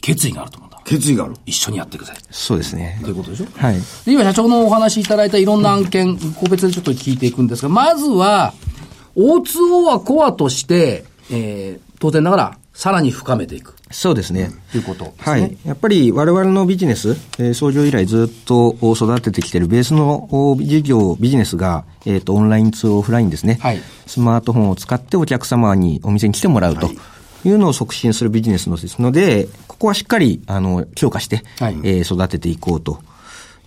[0.00, 0.80] 決意があると思うんだ。
[0.84, 1.34] 決意がある。
[1.46, 2.12] 一緒にやっていくぜ。
[2.30, 3.08] そうですねと。
[3.08, 3.46] いうことでしょ？
[3.56, 3.76] はい。
[3.76, 3.80] で、
[4.12, 8.54] 今社長のお話しいただいたいろんな案件、個別でちょっと聞いていくんですが、まずは、
[9.16, 14.50] O2O はコアとして、えー、当然ながら、さらに深めていくそうですね。
[14.72, 15.22] ということですね。
[15.24, 15.58] はい。
[15.64, 23.60] やっぱり我々のビジネス、えー創業以来ずっと育ててきているベースのお事業、ビジネスが、えっ、と、オンラインツーオフラインですね。
[23.62, 26.90] はいスマートフォンを使ってお客様にお店に来てもらうと
[27.44, 32.98] いうのを促進するビジネスのですので、ここはしっかり、あの、強化して、はいえー育てていこうと。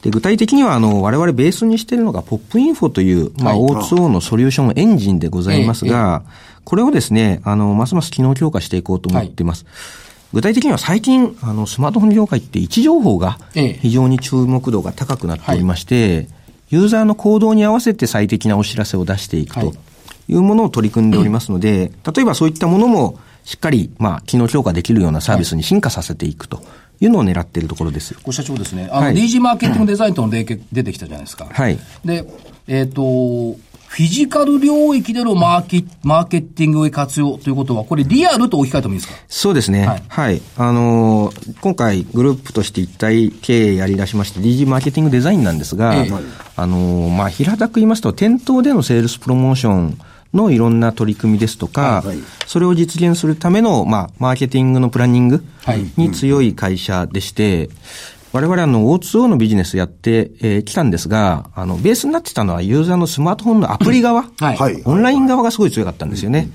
[0.01, 6.23] で、具体的には、あの、我々ベースにしているのが、ポップインフォという、まあ、はい O2O のソリューションエンジンでございますが、
[6.65, 9.65] これをですね、あの、ますます機能強化していこうと思っています。
[10.34, 16.28] 具体的には最近、あの、スマートフォン業界って位置情報がええ非常に注目度が高くなっておりまして、
[16.69, 19.78] ユーザーの行動に合わせて最適なお知らせを出していくはいと
[20.28, 26.63] いうものを取り組んでおりますので、例えばそういったものもしっかり、まあ、機能強化できるようなサービスに進化させていくと
[26.99, 28.15] いうのを狙っているところです。
[28.23, 31.47] ご社長ですね、あの、はい DG マーケティングデザインとの出てきたじゃないですか。
[31.51, 31.78] はい。
[32.04, 32.28] で、
[32.67, 33.56] えっ、と、
[33.88, 39.19] フィジカル領域でのマーケマーケティングを活用ということは、これリアルと置き換えてもいいですか？
[39.30, 39.86] そうですね。
[39.88, 40.38] ははい。
[40.38, 40.41] い。
[40.58, 46.12] あのー今回グループとして一体経営やり出しまして DG マーケティングデザインなんですが、ええ。
[46.58, 49.98] あのーまあ、平たく言いますと、店頭でのセールスプロモーション
[50.34, 52.17] のいろんな取り組みですとか、はいはい。
[52.45, 55.86] それを実現するための、まあ、マーケティングのプランニングはい。
[55.95, 57.69] に強い会社でして、
[58.36, 64.24] 我々あの O2O のビジネスやってき、えー来たんですが、あの、ベースになってたのはユーザーのスマートフォンのアプリ側。
[64.24, 66.50] はいはいオンライン側がすごい強かったんですよね。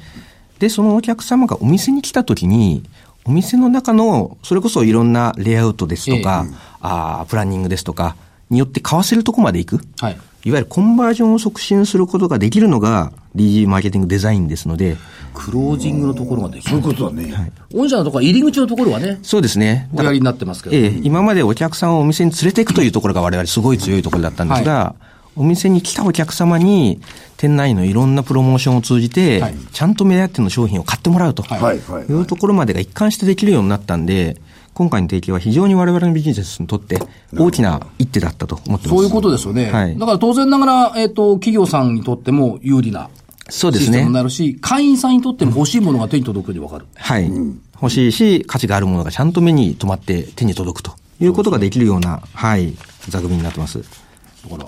[0.59, 2.83] で、そのお客様がお店に来た時に、
[3.25, 6.45] お店の中の、それこそいろんなレイアウトですとか、
[6.83, 8.15] あープランニングですとか、
[8.51, 9.81] によって買わせるとこまで行く？
[10.01, 10.19] はい。
[10.43, 14.97] いわゆるコンバージョンを促進することができるのが DG マーケティングデザインですので、
[15.35, 16.85] クロージングのところができるそういう。
[16.85, 17.53] ことだね。
[17.75, 19.91] 御社のところは入り口のところはね、そうですね。
[19.95, 20.77] おやりになってますけど。
[20.77, 24.95] ええ、今までお客さんをお店に連れていくというところが我々すごい強いところだったんですが、
[25.37, 27.01] お店に来たお客様に、
[27.37, 34.41] 店内のいろんなプロモーションを通じて、はいちゃんと目当ての商品を買ってもらうと、はいはいはいいうところまでが一貫してできるようになったんで、
[34.81, 36.99] 今回の提携は非常に我々のビジネスにとって
[37.37, 38.89] 大きな一手だったと思ってます。
[38.89, 39.71] そういうことですよね。
[39.71, 43.11] はいだから当然ながら、えっ、と、企業さんにとっても有利な
[43.51, 44.09] そうですね。
[44.09, 46.87] なるし、会員さんにとっても欲しいものが手に届くように分かる。
[46.95, 47.31] はい、
[47.75, 52.75] 欲しいし、価値があるものがちゃんと目に留まって手に届くということができるような、はい、
[53.07, 53.83] 座組になってます。
[53.83, 53.85] だ
[54.57, 54.67] から、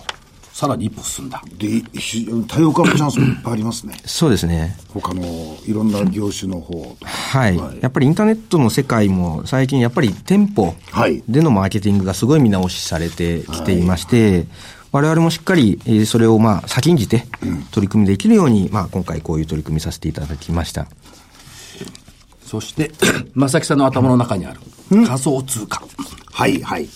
[0.53, 1.43] さらに一歩進んだ。
[1.59, 3.95] で、ひ多様化のチャンスもいっぱいありますね。
[4.05, 4.77] そうですね。
[4.93, 5.23] 他の
[5.67, 7.11] いろんな業種の方とか。
[7.11, 7.57] はい。
[7.57, 14.47] やっぱりインターネットの世界も最近やっぱり店舗はいでのマーケティングがすごい見直しされてきていまして、
[14.93, 17.25] 我々もしっかりえーそれをまあ先んじて
[17.71, 20.87] 取り組みできるように、まあ今回こういう取り組みさせていただきました。
[22.45, 22.93] そして、
[23.35, 24.61] 正木さんの頭の中にある、
[25.07, 25.83] 仮想通貨、
[26.31, 26.87] はいはい。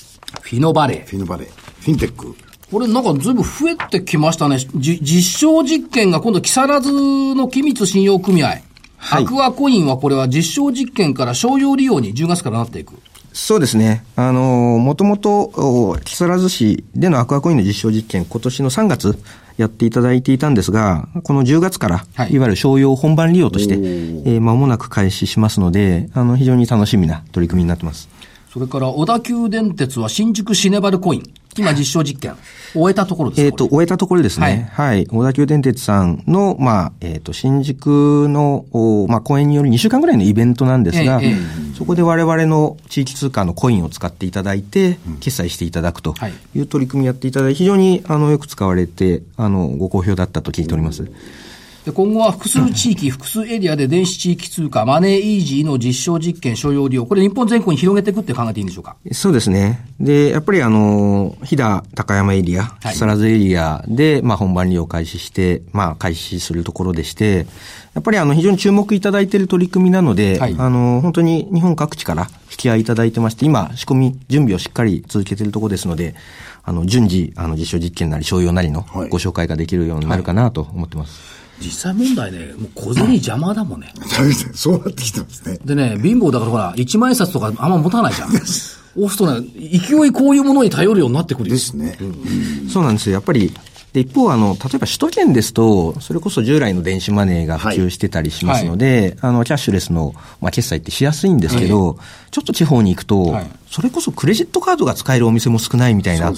[0.43, 1.07] フィノバレー。
[1.07, 1.49] フィノバレー。
[1.81, 2.37] フィンテック。
[2.71, 4.59] これなんかずいぶん増えてきましたね。
[4.59, 8.49] じ実証実験が今度木更津の機密信用組合。
[8.49, 12.95] はいアクアコインはこれは実証実験から商用利用に10月からなっていく。
[13.33, 14.03] そうですね。
[14.17, 19.19] あの、もともと、お木更津市でのアクアコインの実証実験、今年の3月
[19.59, 28.09] やっていただいていたんですが、この10月から、はいい、わゆる商用本番利用として、えー間もなく開始しますので、あの、非常に楽しみな取り組みになってます。
[28.51, 31.23] それから、小田急電鉄は新宿シネバルコイン。
[31.57, 32.37] 今実証実験。
[32.75, 34.71] 終えたところですえっ、と、終えたところですね。
[34.73, 35.07] はい。
[35.07, 51.11] 小田急電鉄さんの、まあ、えっ、と、新宿の、おまあ、公演による2週間ぐらいのイベントなんですが、えええそこで我々の地域通貨のコインを使っていただいて、決済していただくとはいいう取り組みやっていただいて、非常に、あの、よく使われて、あの、ご好評だったと聞いております。
[51.87, 58.97] で今後は複数地域、複数エリアで電子地域通貨、マネーイージーの実証実験、所要利用、これ日本全国に広げていくって考えていいんでしょうか？
[59.13, 59.87] そうですね。
[60.01, 67.47] で、やっぱりあの、飛騨高山エリア、はい木更津エリアで、まあ本番利用を開始して、まあ開始するところでして、
[67.95, 76.17] やっぱりあの、非常に注目いただいている取り組みなので、はいあの、本当に日本各地から引き合いいただいてまして、今、仕込み、準備をしっかり続けているところですので、
[76.65, 81.36] あの、順次、あの、実証実験なり、商用なりのはいご紹介ができるようになるかなと思ってます。
[81.61, 83.93] 実際問題ね、もう小銭邪魔だもんね。
[84.55, 85.59] そうなってきてますね。
[85.65, 88.29] でね、貧乏だからほら、一万円札とかあんま持たないじゃん。
[88.29, 88.45] 押
[89.11, 91.99] すとね、勢いこういうものに頼るようになってくるよですね。
[92.73, 93.15] そうなんですよ。
[93.15, 93.53] やっぱり、
[93.93, 101.99] で、一方、あの、例えば首都圏ですと、それこそ従来の電子マネーが普及してたりしますので、あの、キャッシュレスの、まあ、決済ってしやすいんですけど、
[102.31, 106.33] ちょっと地方に行くと、はいそれこそクレジットカードが使えるお店も少ないみたいな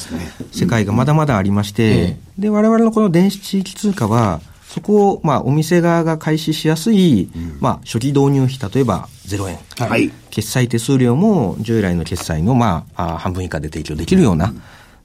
[0.51, 9.59] 世界がまだまだありまして、で、我々のこの電子地域通貨は、そこを、まあ、お店側が開始しやすい、まあ、初期導入費、例えば0円。
[9.89, 10.11] はい。
[10.31, 14.53] 決済手数料も従来の決済の、まあ、あ半分以下で提供できるような、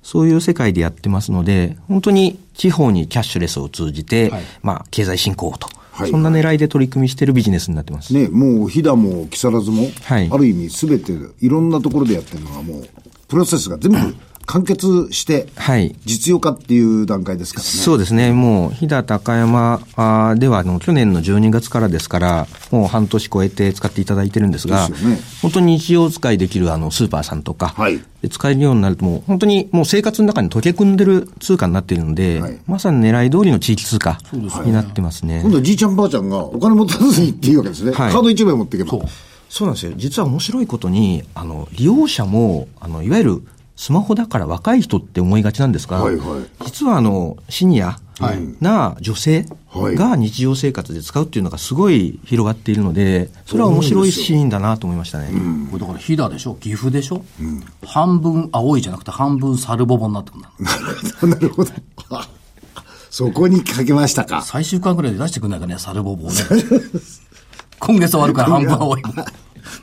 [0.04, 8.14] そういう世界でやってますので、本当に地方にキャッシュレスを通じて、はいまあ、経済振興をと、はいそんな狙いで取り組みしているビジネスになってます。
[8.14, 12.90] ね、もう飛騨も木更津も、はいある意味すべていろんなところでやってるのがもう、
[13.28, 15.96] プロセスが全部完結して、はい。
[16.06, 17.70] 実用化っていう段階ですからね。
[17.70, 18.32] そうですね。
[18.32, 34.18] もう、飛騨高山あーでは、あの、去年の12月からですから、もう半年超えて使っていただいてるんですが、ですよね本当に日常使いできる、あの、スーパーさんとか、はいで使えるようになると、もう、本当にもう生活の中に溶け込んでる通貨になっているので、はいまさに狙い通りの地域通貨
[34.64, 35.42] になってますね。
[35.42, 37.92] 今度はじいちゃんばあちゃんがお金持たずにっていうわけですね。
[37.92, 38.98] はいカード1枚持っていけば。
[39.50, 39.92] そうなんですよ。
[39.98, 43.44] 実は面白いことに、あの、利用者も、あの、いわゆる
[43.76, 47.98] スマホだから若い人って思いがちなんですが、はいはい実はあの、シニア
[48.62, 55.30] な女性はいが日常生活で使うっていうのがすごい広がっているので、それは面白いシーンだなと思いましたね。
[55.72, 56.56] これだから飛騨でしょ？
[56.56, 57.26] 岐阜でしょ、
[57.86, 61.36] 半分青いじゃなくて半分サルボボになってくるんだ。
[61.36, 61.72] なるほど。
[62.12, 62.30] あ
[63.10, 64.42] そこにかけましたか。
[64.44, 66.36] 最終回ぐらいで出してくんないかね、サルボボをね。
[67.80, 69.02] 今月終わるから半分青い。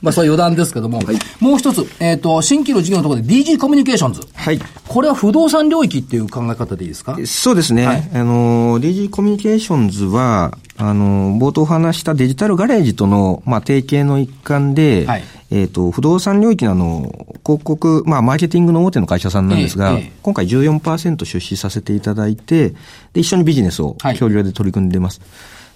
[0.02, 1.00] まあ、それは余談ですけども、
[1.40, 4.20] もう一つ、えっ、と、新規の事業のところで DG コミュニケーションズ。
[4.34, 4.60] はい。
[4.88, 7.16] これは不動産領域っていう考え方でいいですか？
[7.26, 7.86] そうですね。
[7.86, 22.70] はいあの、DG コミュニケーションズは、あの、冒頭話したデジタルガレージとの、まあ、提携の一環で、はいえっ、と、不動産領域のあの、広告、まあ、マーケティングの大手の会社さんなんですが、ええええ今回14%出資させていただいて、
[23.12, 25.20] で、一緒にビジネスをはい協力で取り組んでいます。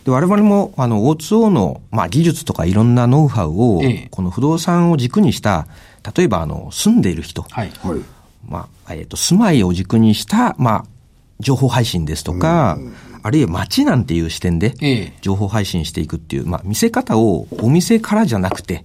[0.04, 5.66] で、我々も、あの、O2O の、まあ、技術とかいろんなノウハウを、ええこの不動産を軸にした、
[6.16, 7.72] 例えば、あの、住んでいる人、はい。
[7.82, 8.00] はい。
[8.46, 10.84] まあ、えっ、と、住まいを軸にした、まあ、
[11.40, 12.78] 情報配信ですとか、
[13.22, 18.84] あるいは街なんていう視点でええ、情報配信していくっていう、まあ、見せ方をお店からじゃなくて、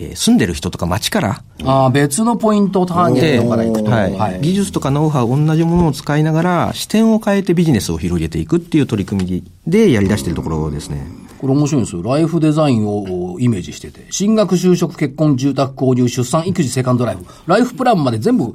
[0.00, 3.90] えー住んでる人とか街から、ああ、別のポイントをターゲットからいくと。
[3.90, 11.06] はい技術とかノウハウ同じものを使いながら、視点を変えてビジネスを広げていくっていう取り組みでやり出しているところですね。
[11.38, 12.02] これ面白いんですよ。
[12.02, 14.06] ライフデザインをイメージしてて。
[14.10, 17.24] 進学、就職、結婚、住宅、購入、出産、育児、セカンドライフ。
[17.46, 18.54] ライフプランまで全部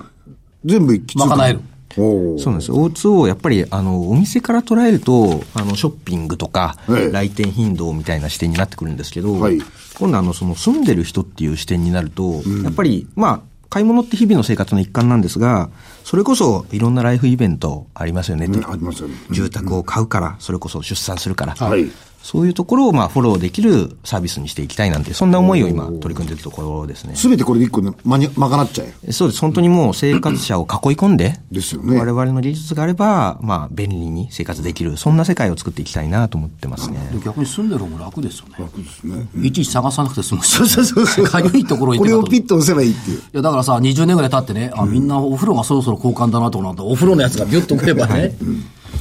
[0.66, 1.62] 全部一気通賄える。
[1.96, 2.72] そうなんです。
[2.72, 9.62] O2O やっぱり、あの、お店から捉えると、あの、ショッピングとか、ええ来店頻度みたいな視点になってくるんですけど、はい
[9.98, 15.70] 今度あの、その住んでる人っていう視点になると、やっぱり、まあ、買い物って日々の生活の一環なんですが、
[16.04, 18.46] それこそいろんなライフイベントありますよね。
[18.46, 19.16] うんありますよね。
[19.32, 21.56] 住宅を買うから、それこそ出産するから。
[21.56, 21.90] はい。
[22.26, 27.16] そういうところをまあフォローできるサービスにしていきたいなんて、そんな思いを今取り組んでいるところですね。
[27.16, 29.12] すべてこれで一個ね、まに、賄っちゃえ。
[29.12, 29.42] そうです。
[29.42, 36.98] 本当にもう生活者を囲い込んで、ですよね我々の技術があれば、まあ、便利に生活できる、そんな世界を作っていきたいなと思ってますね。
[37.14, 38.56] で逆に住んでる方も楽ですよね。
[38.58, 39.28] 楽ですね。
[39.44, 40.48] いちいち探さなくて済むし。
[40.50, 41.26] そうそうそうそう。
[41.26, 43.20] かゆいところにこれをピッと押せばいいっていう。
[43.20, 48.36] いや、だからさ、20年ぐらい経ってね、あ、みんなお風呂がそろそろ交換だなと思ったらお風呂のやつがビュッとくればね。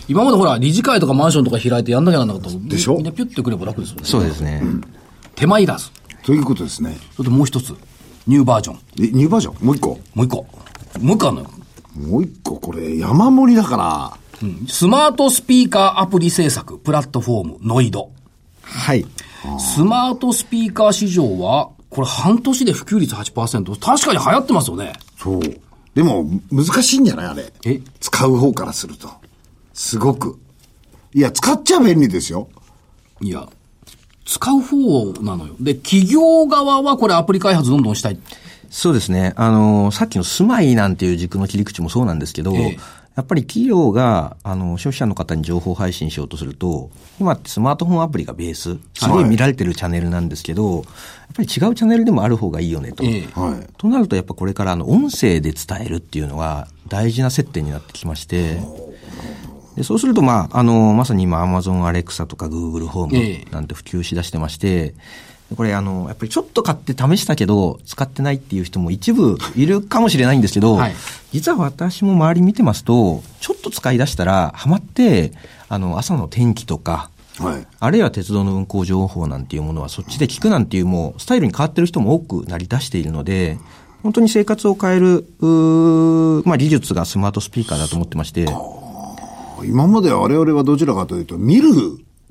[0.09, 2.97] 今までほら、理事会とかマンションとか開いてやんなきゃなんなかったでしょ？
[2.97, 4.03] みんなピュッてくれば楽ですよね。
[4.05, 4.63] そうですね。
[5.35, 5.91] 手間いらず。
[6.23, 6.97] ということですね。
[7.17, 7.75] それともう一つ、
[8.27, 8.79] ニューバージョン。
[9.01, 9.67] え、ニューバージョン？
[9.67, 10.01] もう一個？
[10.15, 10.47] もう一個。
[11.01, 11.51] もう一個あるのよ。
[11.97, 14.19] もう一個、これ、山盛りだから、
[14.69, 18.11] スマートスピーカーアプリ制作、プラットフォーム、ノイド。
[18.63, 19.07] はい。
[19.59, 23.79] スマートスピーカー市場は、これ半年で普及率8%。
[23.79, 24.93] 確かに流行ってますよね。
[25.17, 25.41] そう。
[25.95, 27.27] でも、難しいんじゃない？
[27.27, 27.53] あれ。
[27.65, 27.81] え？
[28.01, 29.09] 使う方からすると。
[29.75, 30.39] すごく。
[31.13, 32.49] いや、使っちゃ便利ですよ。
[33.21, 33.49] いや、
[34.25, 35.55] 使う方なのよ。
[35.61, 38.19] で、企業側はこれアプリ開発どんどんしたい。
[38.71, 39.35] そうですね。
[39.37, 50.85] あの、さっきの住まいなんていう軸の切り口もそうなんですけど、ええやっぱり企業が、あの、消費者の方に情報配信しようとすると、今ってスマートフォンアプリがベース、すごい見られてるチャンネルなんですけど、やっ
[51.37, 53.05] ぱり違うチャンネルでもある方がいいよねと。
[53.05, 53.69] ええはい。
[53.79, 58.61] となると、やっぱこれからあの音声で伝えるっていうのが大事な接点になってきまして、
[59.77, 64.95] でそうすると、まあ、あの、まさに今、Amazon Alexa とか Google ホえームなんて普及しだしてまして、
[65.57, 70.95] これ、あの、やっぱりちょっと買って試したけど、使ってないっていう人も一部いるかもしれないんですけど、はい。
[71.33, 75.33] 実は私も周り見てますと、ちょっと使い出したら、ハマって、
[75.69, 77.67] あの、朝の天気とか、はい。
[77.81, 83.59] あるいは鉄道の運行情報なんていうものはそっちで聞くなんていうもうスタイルに変わってる人も多くなり出しているので、
[84.05, 88.47] 本当に生活を変える、うーまあ技術がスマートスピーカーだと思ってまして、
[89.67, 91.71] 今までは我々はどちらかというと、見る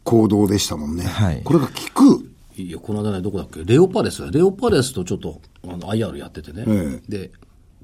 [0.04, 1.04] 行動でしたもんね。
[1.04, 2.30] はいこれが聞く。
[2.56, 3.64] いや、この間ね、どこだっけ？
[3.66, 4.30] レオパレス。
[4.32, 6.64] レオパレスとちょっと、あの、IR やっててね。
[6.68, 7.32] えで、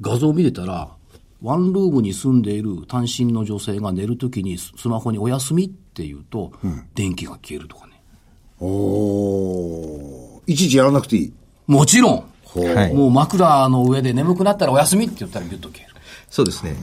[0.01, 0.89] 画像見てたら、
[1.41, 6.51] ワンルームに住んでいる単身の女性が寝るときにススマホにお休みって言うと、
[6.95, 7.93] 電気が消えるとかね。
[8.59, 11.33] おーいちいちやらなくていい。
[11.67, 12.23] もちろん、
[12.75, 15.95] はいもう枕の上で眠くなったらお休みって言ったらギュッと消える。
[16.29, 16.75] そうですね。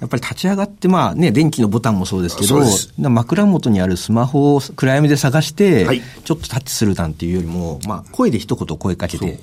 [0.00, 2.60] やっぱり立ち上がって、まあね、電気のボタンもそうですけど
[3.10, 9.38] 枕元にあるスマホを暗闇で探して、はいちょっとタッチするなんていうよりも、まあ声で一言声かけて、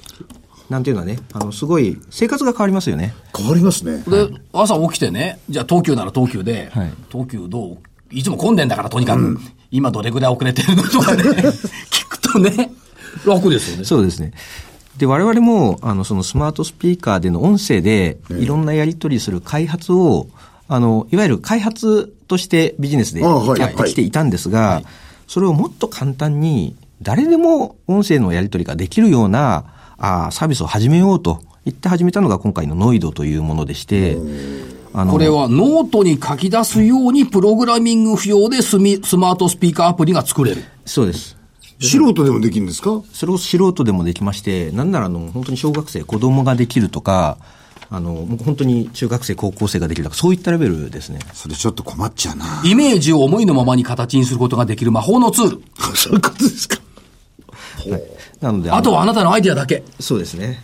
[0.69, 3.13] なんていうのはね、あの、すごい生活が変わりますよね。
[3.35, 4.03] 変わりますね。
[4.07, 7.77] で、朝起きてね、じゃあ東急なら東急で、はい東急どう
[8.11, 9.39] いつも混んでんだからとにかく、
[9.71, 11.23] 今どれぐらい遅れてるのとかね、
[11.89, 12.71] 聞くとね、
[13.25, 13.85] 楽ですよね。
[13.85, 14.33] そうですね。
[14.97, 20.27] で、我々も、あの、そのスマートスピーカーでの音声で、いろんなやり取りする開発を、
[20.67, 24.83] あの、いわゆる開発としてビジネスでやってきていたんですが、
[25.27, 29.65] それをもっと簡単に、誰でも音声のやり取りができるような、
[29.97, 34.17] あーサービスを始めようと言って始めたのが今回のノイドというものでして、
[34.93, 40.63] あのこれはノートに書き出すようにプログラミング不要でスミスマートスピーカーアプリが作れる。
[40.85, 41.37] そうです。
[41.83, 43.01] 素人でもできるんですか？
[43.13, 47.37] それを素人でもできまして、なんならあの、本当に小学生、子供ができるとか、
[47.89, 51.19] あの、もう本当に中学生、高校生ができるとか、そういったレベルですね。
[51.33, 52.61] それちょっと困っちゃうな。
[52.65, 55.61] イメージを思いのままに形にすることができる魔法のツール。
[55.95, 56.77] そういうことですか。
[58.41, 59.83] なので、あとは、はあなたのアイディアだけ。
[59.99, 60.63] そうですね。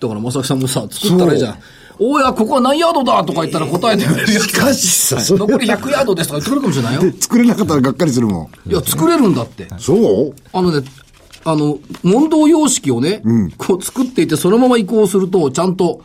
[0.00, 1.58] だから、まさきさんもさ、作ったらいいじゃん。
[1.98, 4.48] おや、ここは何ヤードだとか言ったら答えてくれるやつ。
[4.48, 7.12] しかしさそれ残り100ヤードですとか言ってくれるかもしれないよ。
[7.20, 8.70] 作れなかったらがっかりするもん。
[8.70, 9.68] いや、作れるんだって。
[9.78, 10.34] そう？
[10.52, 10.86] あのね、
[11.44, 13.22] あの、問答様式をね、
[13.56, 16.02] こう作っていて、そのまま移行すると、ちゃんと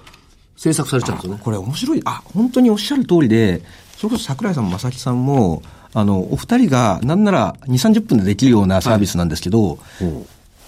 [0.56, 1.42] 制作されちゃうんですよね。
[1.44, 2.02] これ面白い。
[2.06, 3.62] あ、本当におっしゃる通りで、
[3.98, 9.78] それこそ桜井さんも正木さんも、あの、お二人が、なんなら2、30分でできるようなサービスなんですけど、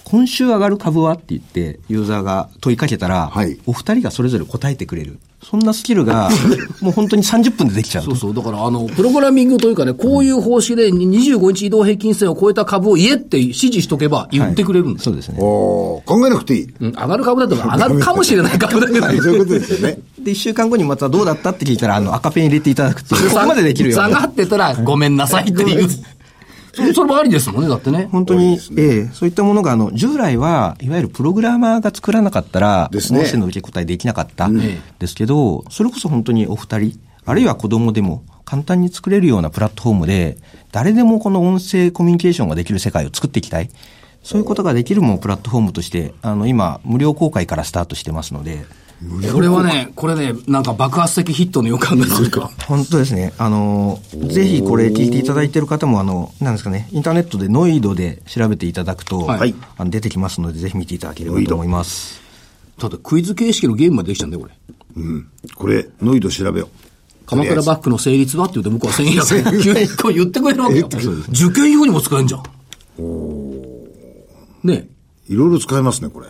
[0.03, 1.13] 今週上がる株は？
[1.13, 5.19] って言って、ユーザーが問いかけたら、はいお二人がそれぞれ答えてくれる。
[5.43, 6.29] そんなスキルが、
[6.81, 8.05] もう本当に30分でできちゃう。
[8.05, 8.33] そうそう。
[8.33, 15.05] だから、あの、プログラミングというかね、こういう方式で25日移動平均線を超えた株を言えって指示しとけば言ってくれるんです。
[15.05, 15.37] そうですね。
[15.37, 16.67] 考えなくていい。
[16.79, 19.99] うん、上がる株だと上がるかもしれない株だけど、 そういうことですよね。
[20.23, 25.89] で、一週間後にまたどうだったって聞いたら、あの、赤ペン入れていただくっていう、ここまでできるような下がってたらごめんなさいっていう。
[26.73, 28.07] それそれもありですもんね、だってね。
[28.11, 29.05] 本当に、ええ。
[29.13, 33.19] そういったものが、あの、従来は、いわゆるプログラマーが作らなかったら、ですね。
[33.19, 40.37] 音声の受け答えできなかった、えですけど、それこそ本当にお二人、あるいは子供でも、簡単に作れるようなプラットフォームで、
[40.71, 43.69] 誰でもこの音声コミュニケーションができる世界を作っていきたい。
[44.23, 48.65] そういうことができるもんプラットフォームとして、あの、今、無料公開からスタートしてますので、
[49.33, 52.49] これはね、これね、なんか爆発的ヒットの予感がするか。
[52.67, 53.33] 本当ですね。
[53.37, 62.21] あの、ぜひこれ聞いていただいている方も、あの、なんですかね、インターネットでノイドで調べていただくと、はいあの出てきますので、ぜひ見ていただければと思います。
[62.77, 64.53] ただクイズ形式のゲームまでできちゃうんだよ、これ。
[64.95, 65.27] うん。
[65.55, 67.25] これ、ノイド調べよう。
[67.25, 69.87] 鎌倉バッグの成立はって言 うと向こうは1100円。
[69.97, 70.89] こう言ってくれるわけよ。
[71.29, 72.43] 受験用にも使えんじゃん。
[74.63, 74.87] ね
[75.27, 76.27] いろいろ使えますね、これ。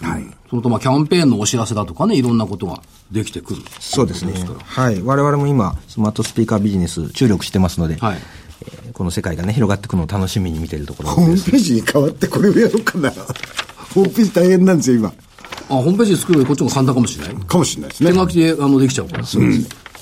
[0.00, 0.26] はい。
[0.50, 3.62] それとまあキャンペーンのお知らせだとかね、いろんなことができてくる。
[3.80, 4.32] そうですね。
[4.64, 5.02] はい。
[5.02, 8.16] 我々も今、スマートスピーカービジネス注力してますので、はい。
[8.16, 11.50] えーこの世界がね、広がっていくのを楽しみに見ているところホームです。
[11.50, 13.10] ページに変わってこれをやろうかな。
[13.94, 15.08] ホームページ大変なんですよ、今。
[15.08, 17.34] あ、ホームページ作るよりこっちも簡単かもしれない？
[17.44, 18.16] かもしれないですね手。
[18.16, 19.24] 書きであのできちゃうから。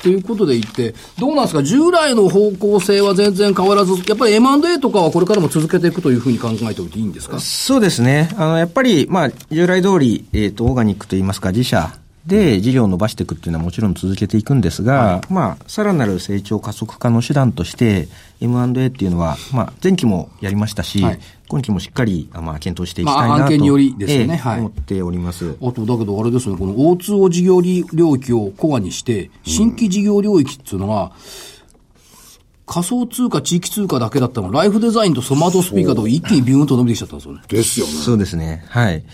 [0.05, 1.63] ということで言って、どうなんですか？
[1.63, 7.41] 従来の方向性は全然変わらず、やっぱり M&A とかはこれからも続けていくというふうに考えておいていいんですか？
[7.41, 8.29] そうですね。
[8.37, 11.91] あの、やっぱり、まあ、従来通り、えっ、と、オーガニックといいますか、自社
[12.27, 18.09] で事業を伸ばしていくっていうのはもちろん続けていくんですが、まあ、さらなる成長加速化の手段として、
[18.45, 25.57] M&A っていうのは、まあ、前期もやりましたし、はい今期もしっかり、あまあ、検討していきたいなと、まあ案件によりですよねええはい思っております。
[25.61, 31.13] あと、だけどあれですね、この O2O 事業領域をコアにして、新規事業領域っていうのが、
[32.67, 37.43] 仮想通貨、地域通貨だけだったのが、ライフデザインとスマートスピーカーと一気にビューンと伸びてきちゃったんですよね。
[37.47, 37.93] ですよね。
[37.93, 38.65] そうですね。
[38.69, 39.05] はい。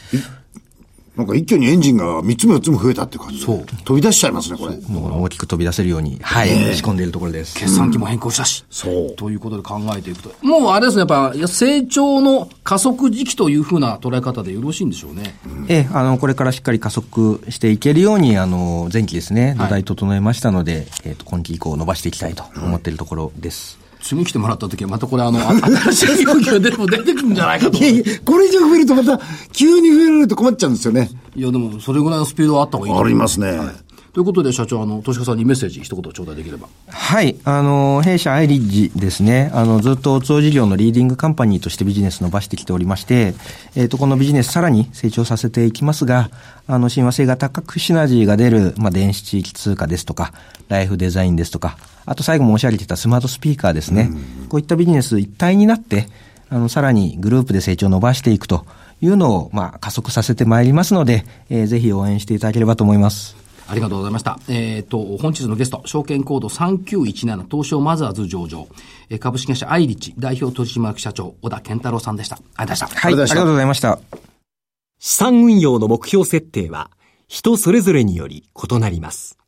[1.16, 3.44] なんか一挙にエンジンが3つも4つも増えたって感じで。
[3.44, 4.76] そう飛び出しちゃいますね、これ。
[4.88, 7.56] もう大きく飛び出せるように、はい、仕込んでいるところです。
[7.56, 8.64] 決算機も変更したし。
[8.70, 10.32] そうということで考えていくと。
[10.42, 15.34] もうあれですね、やっぱ、成長の加速時期というふうな捉え方でよろしいんでしょうね。
[15.68, 23.78] ええ、あの、これからしっかり加速していけるように、あの、前期ですね、はい土台整えましたので、えっ、と、今期以降伸ばしていきたいと思っているところです。
[24.00, 25.52] 次来てもらった時は、またこれあの、あ
[25.92, 27.82] 新しい業績が出ても出てくるんじゃないかとい。
[27.82, 29.20] やいや、これ以上増えるとまた、
[29.52, 31.10] 急に増えられると困っちゃうんですよね。
[31.36, 33.90] いや、でも、それぐらいのスピードはあった方がいいありますね。
[34.12, 36.68] ということで、社長、あの、投資家さんにメッセージ一言頂戴できれば。
[36.88, 37.36] はい。
[37.44, 39.52] あの、弊社アイリッジですね。
[39.54, 43.34] あの、ずっとオツオ事業のリーディングカンパニーとしてビジネス伸ばしてきておりまして、
[43.76, 46.30] えっ、と、このビジネスさらに成長させていきますが、
[46.66, 50.32] あの、親和性が高くシナジーが出る、まあ、電子地域通貨ですとか、
[50.68, 51.76] ライフデザインですとか、
[52.10, 54.10] あと最後申し上げてたスマートスピーカーですね。
[54.48, 56.08] こういったビジネス一体になって、
[56.48, 58.66] あの、さらにグループで成長を伸ばしていくと
[59.00, 63.36] いうのを、まあ、加速させてまいりますので、えーぜひ応援していただければと思います。
[63.68, 64.40] ありがとうございました。
[64.48, 68.66] えっ、と、本日のゲスト、証券コード3917東証マザーズ上場、
[69.08, 72.40] えー株式会社アイリッチ代表取締役社長、小田健太郎さんでした。
[72.56, 73.00] ありがとうございました。
[73.02, 73.12] はい。
[73.12, 74.00] ありがとうございました。
[74.98, 76.90] 資産運用の目標設定は
[77.28, 79.38] 人それぞれにより異なります。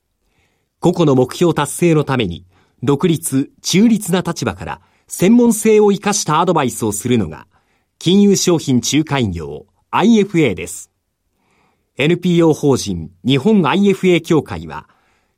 [0.79, 2.45] 個々の目標達成のために
[2.83, 7.47] 独立、中立な立場から専門性を生かしたアドバイスをするのが
[7.99, 10.91] 金融商品仲介業 IFA です。
[11.97, 14.89] NPO 法人日本 IFA 協会は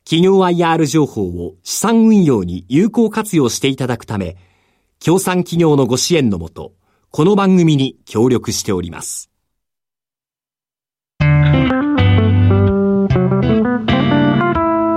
[0.05, 4.37] 企業 IR 情報を資産運用に有効活用していただくため、
[5.01, 6.73] 協賛企業のご支援のもと、
[7.11, 9.31] この番組に協力しております。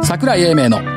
[0.03, 0.96] 桜井英明の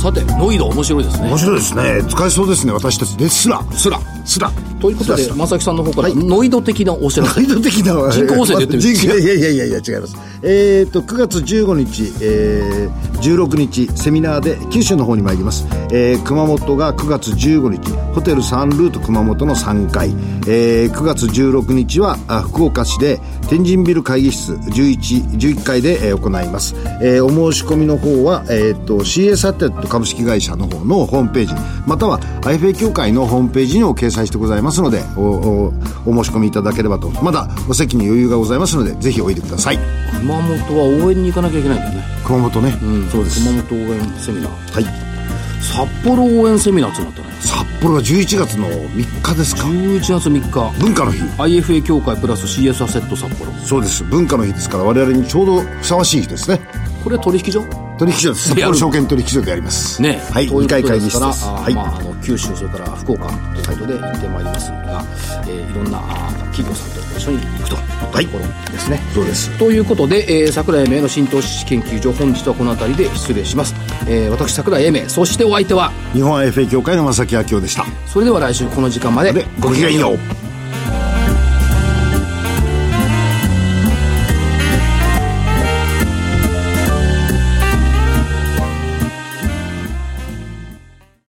[0.00, 1.36] さて、ノイド面白いですね面。
[1.36, 2.02] 白いですね。
[2.08, 3.62] 使えそうですね、私たちですら。
[3.72, 4.00] すら。
[4.24, 4.50] すら。
[4.80, 7.34] ということで、正木さんの方から、ノイド的なお知らせ。
[7.34, 20.08] ガイド的な人工音声で言ってる人工いやいやいやいや違いますえっ、と9月15日、えー、16日セミナーで九州の方に参ります、えー、熊本が9月15日ホテルサンルート熊本の3階、
[20.48, 31.54] えー、9月16日はあ福岡市で天神ビル会議室11 11階で、えー行います、えー、お申し込みの方は、えー、と CA サテット株式会社の方のホームページ
[31.86, 35.74] または IFA 協会のホームページにも掲載してございますのでおお
[36.06, 37.10] お申し込みいただければと。
[37.22, 39.78] まだお席に余裕がございますのでぜひおいでください。
[40.20, 42.04] 熊本は応援に行かなきゃいけないんだよね。
[42.24, 43.44] 熊本ね、うん、そうです。
[43.44, 44.74] 熊本応援セミナー。
[44.74, 44.84] はい。
[45.60, 47.26] 札幌応援セミナーってなったね。
[47.40, 49.62] 札幌が11月の3日ですか。
[49.64, 50.80] 11月3日。
[50.80, 51.20] 文化の日。
[51.38, 53.52] IFA 協会プラス CS アセット札幌。
[53.64, 54.04] そうです。
[54.04, 56.60] 文化の日ですから我々にちょうどふさわしい日ですね。
[57.02, 57.89] これ取引所？
[58.00, 58.48] 取引所です。
[58.48, 60.00] 札幌証券取引所でやります。
[60.00, 60.22] ね。
[60.32, 61.44] はい2ということ回会議室です。
[61.44, 65.04] はい、まあ、あの九州それから福岡ということで行ってまいりますが、
[65.46, 66.00] えーいろんな
[66.50, 69.58] 企業さんと一緒に行くとはいいうところですね、そうです。
[69.58, 73.74] ということで、えー、桜井英明の新投資研究所本日はこの辺りで失礼します、
[74.08, 75.08] えー私桜井英明。
[75.08, 77.84] そしてお相手は日本 IFA 協会の正木明夫でした。
[78.06, 80.49] それでは来週この時間まででごきげんよう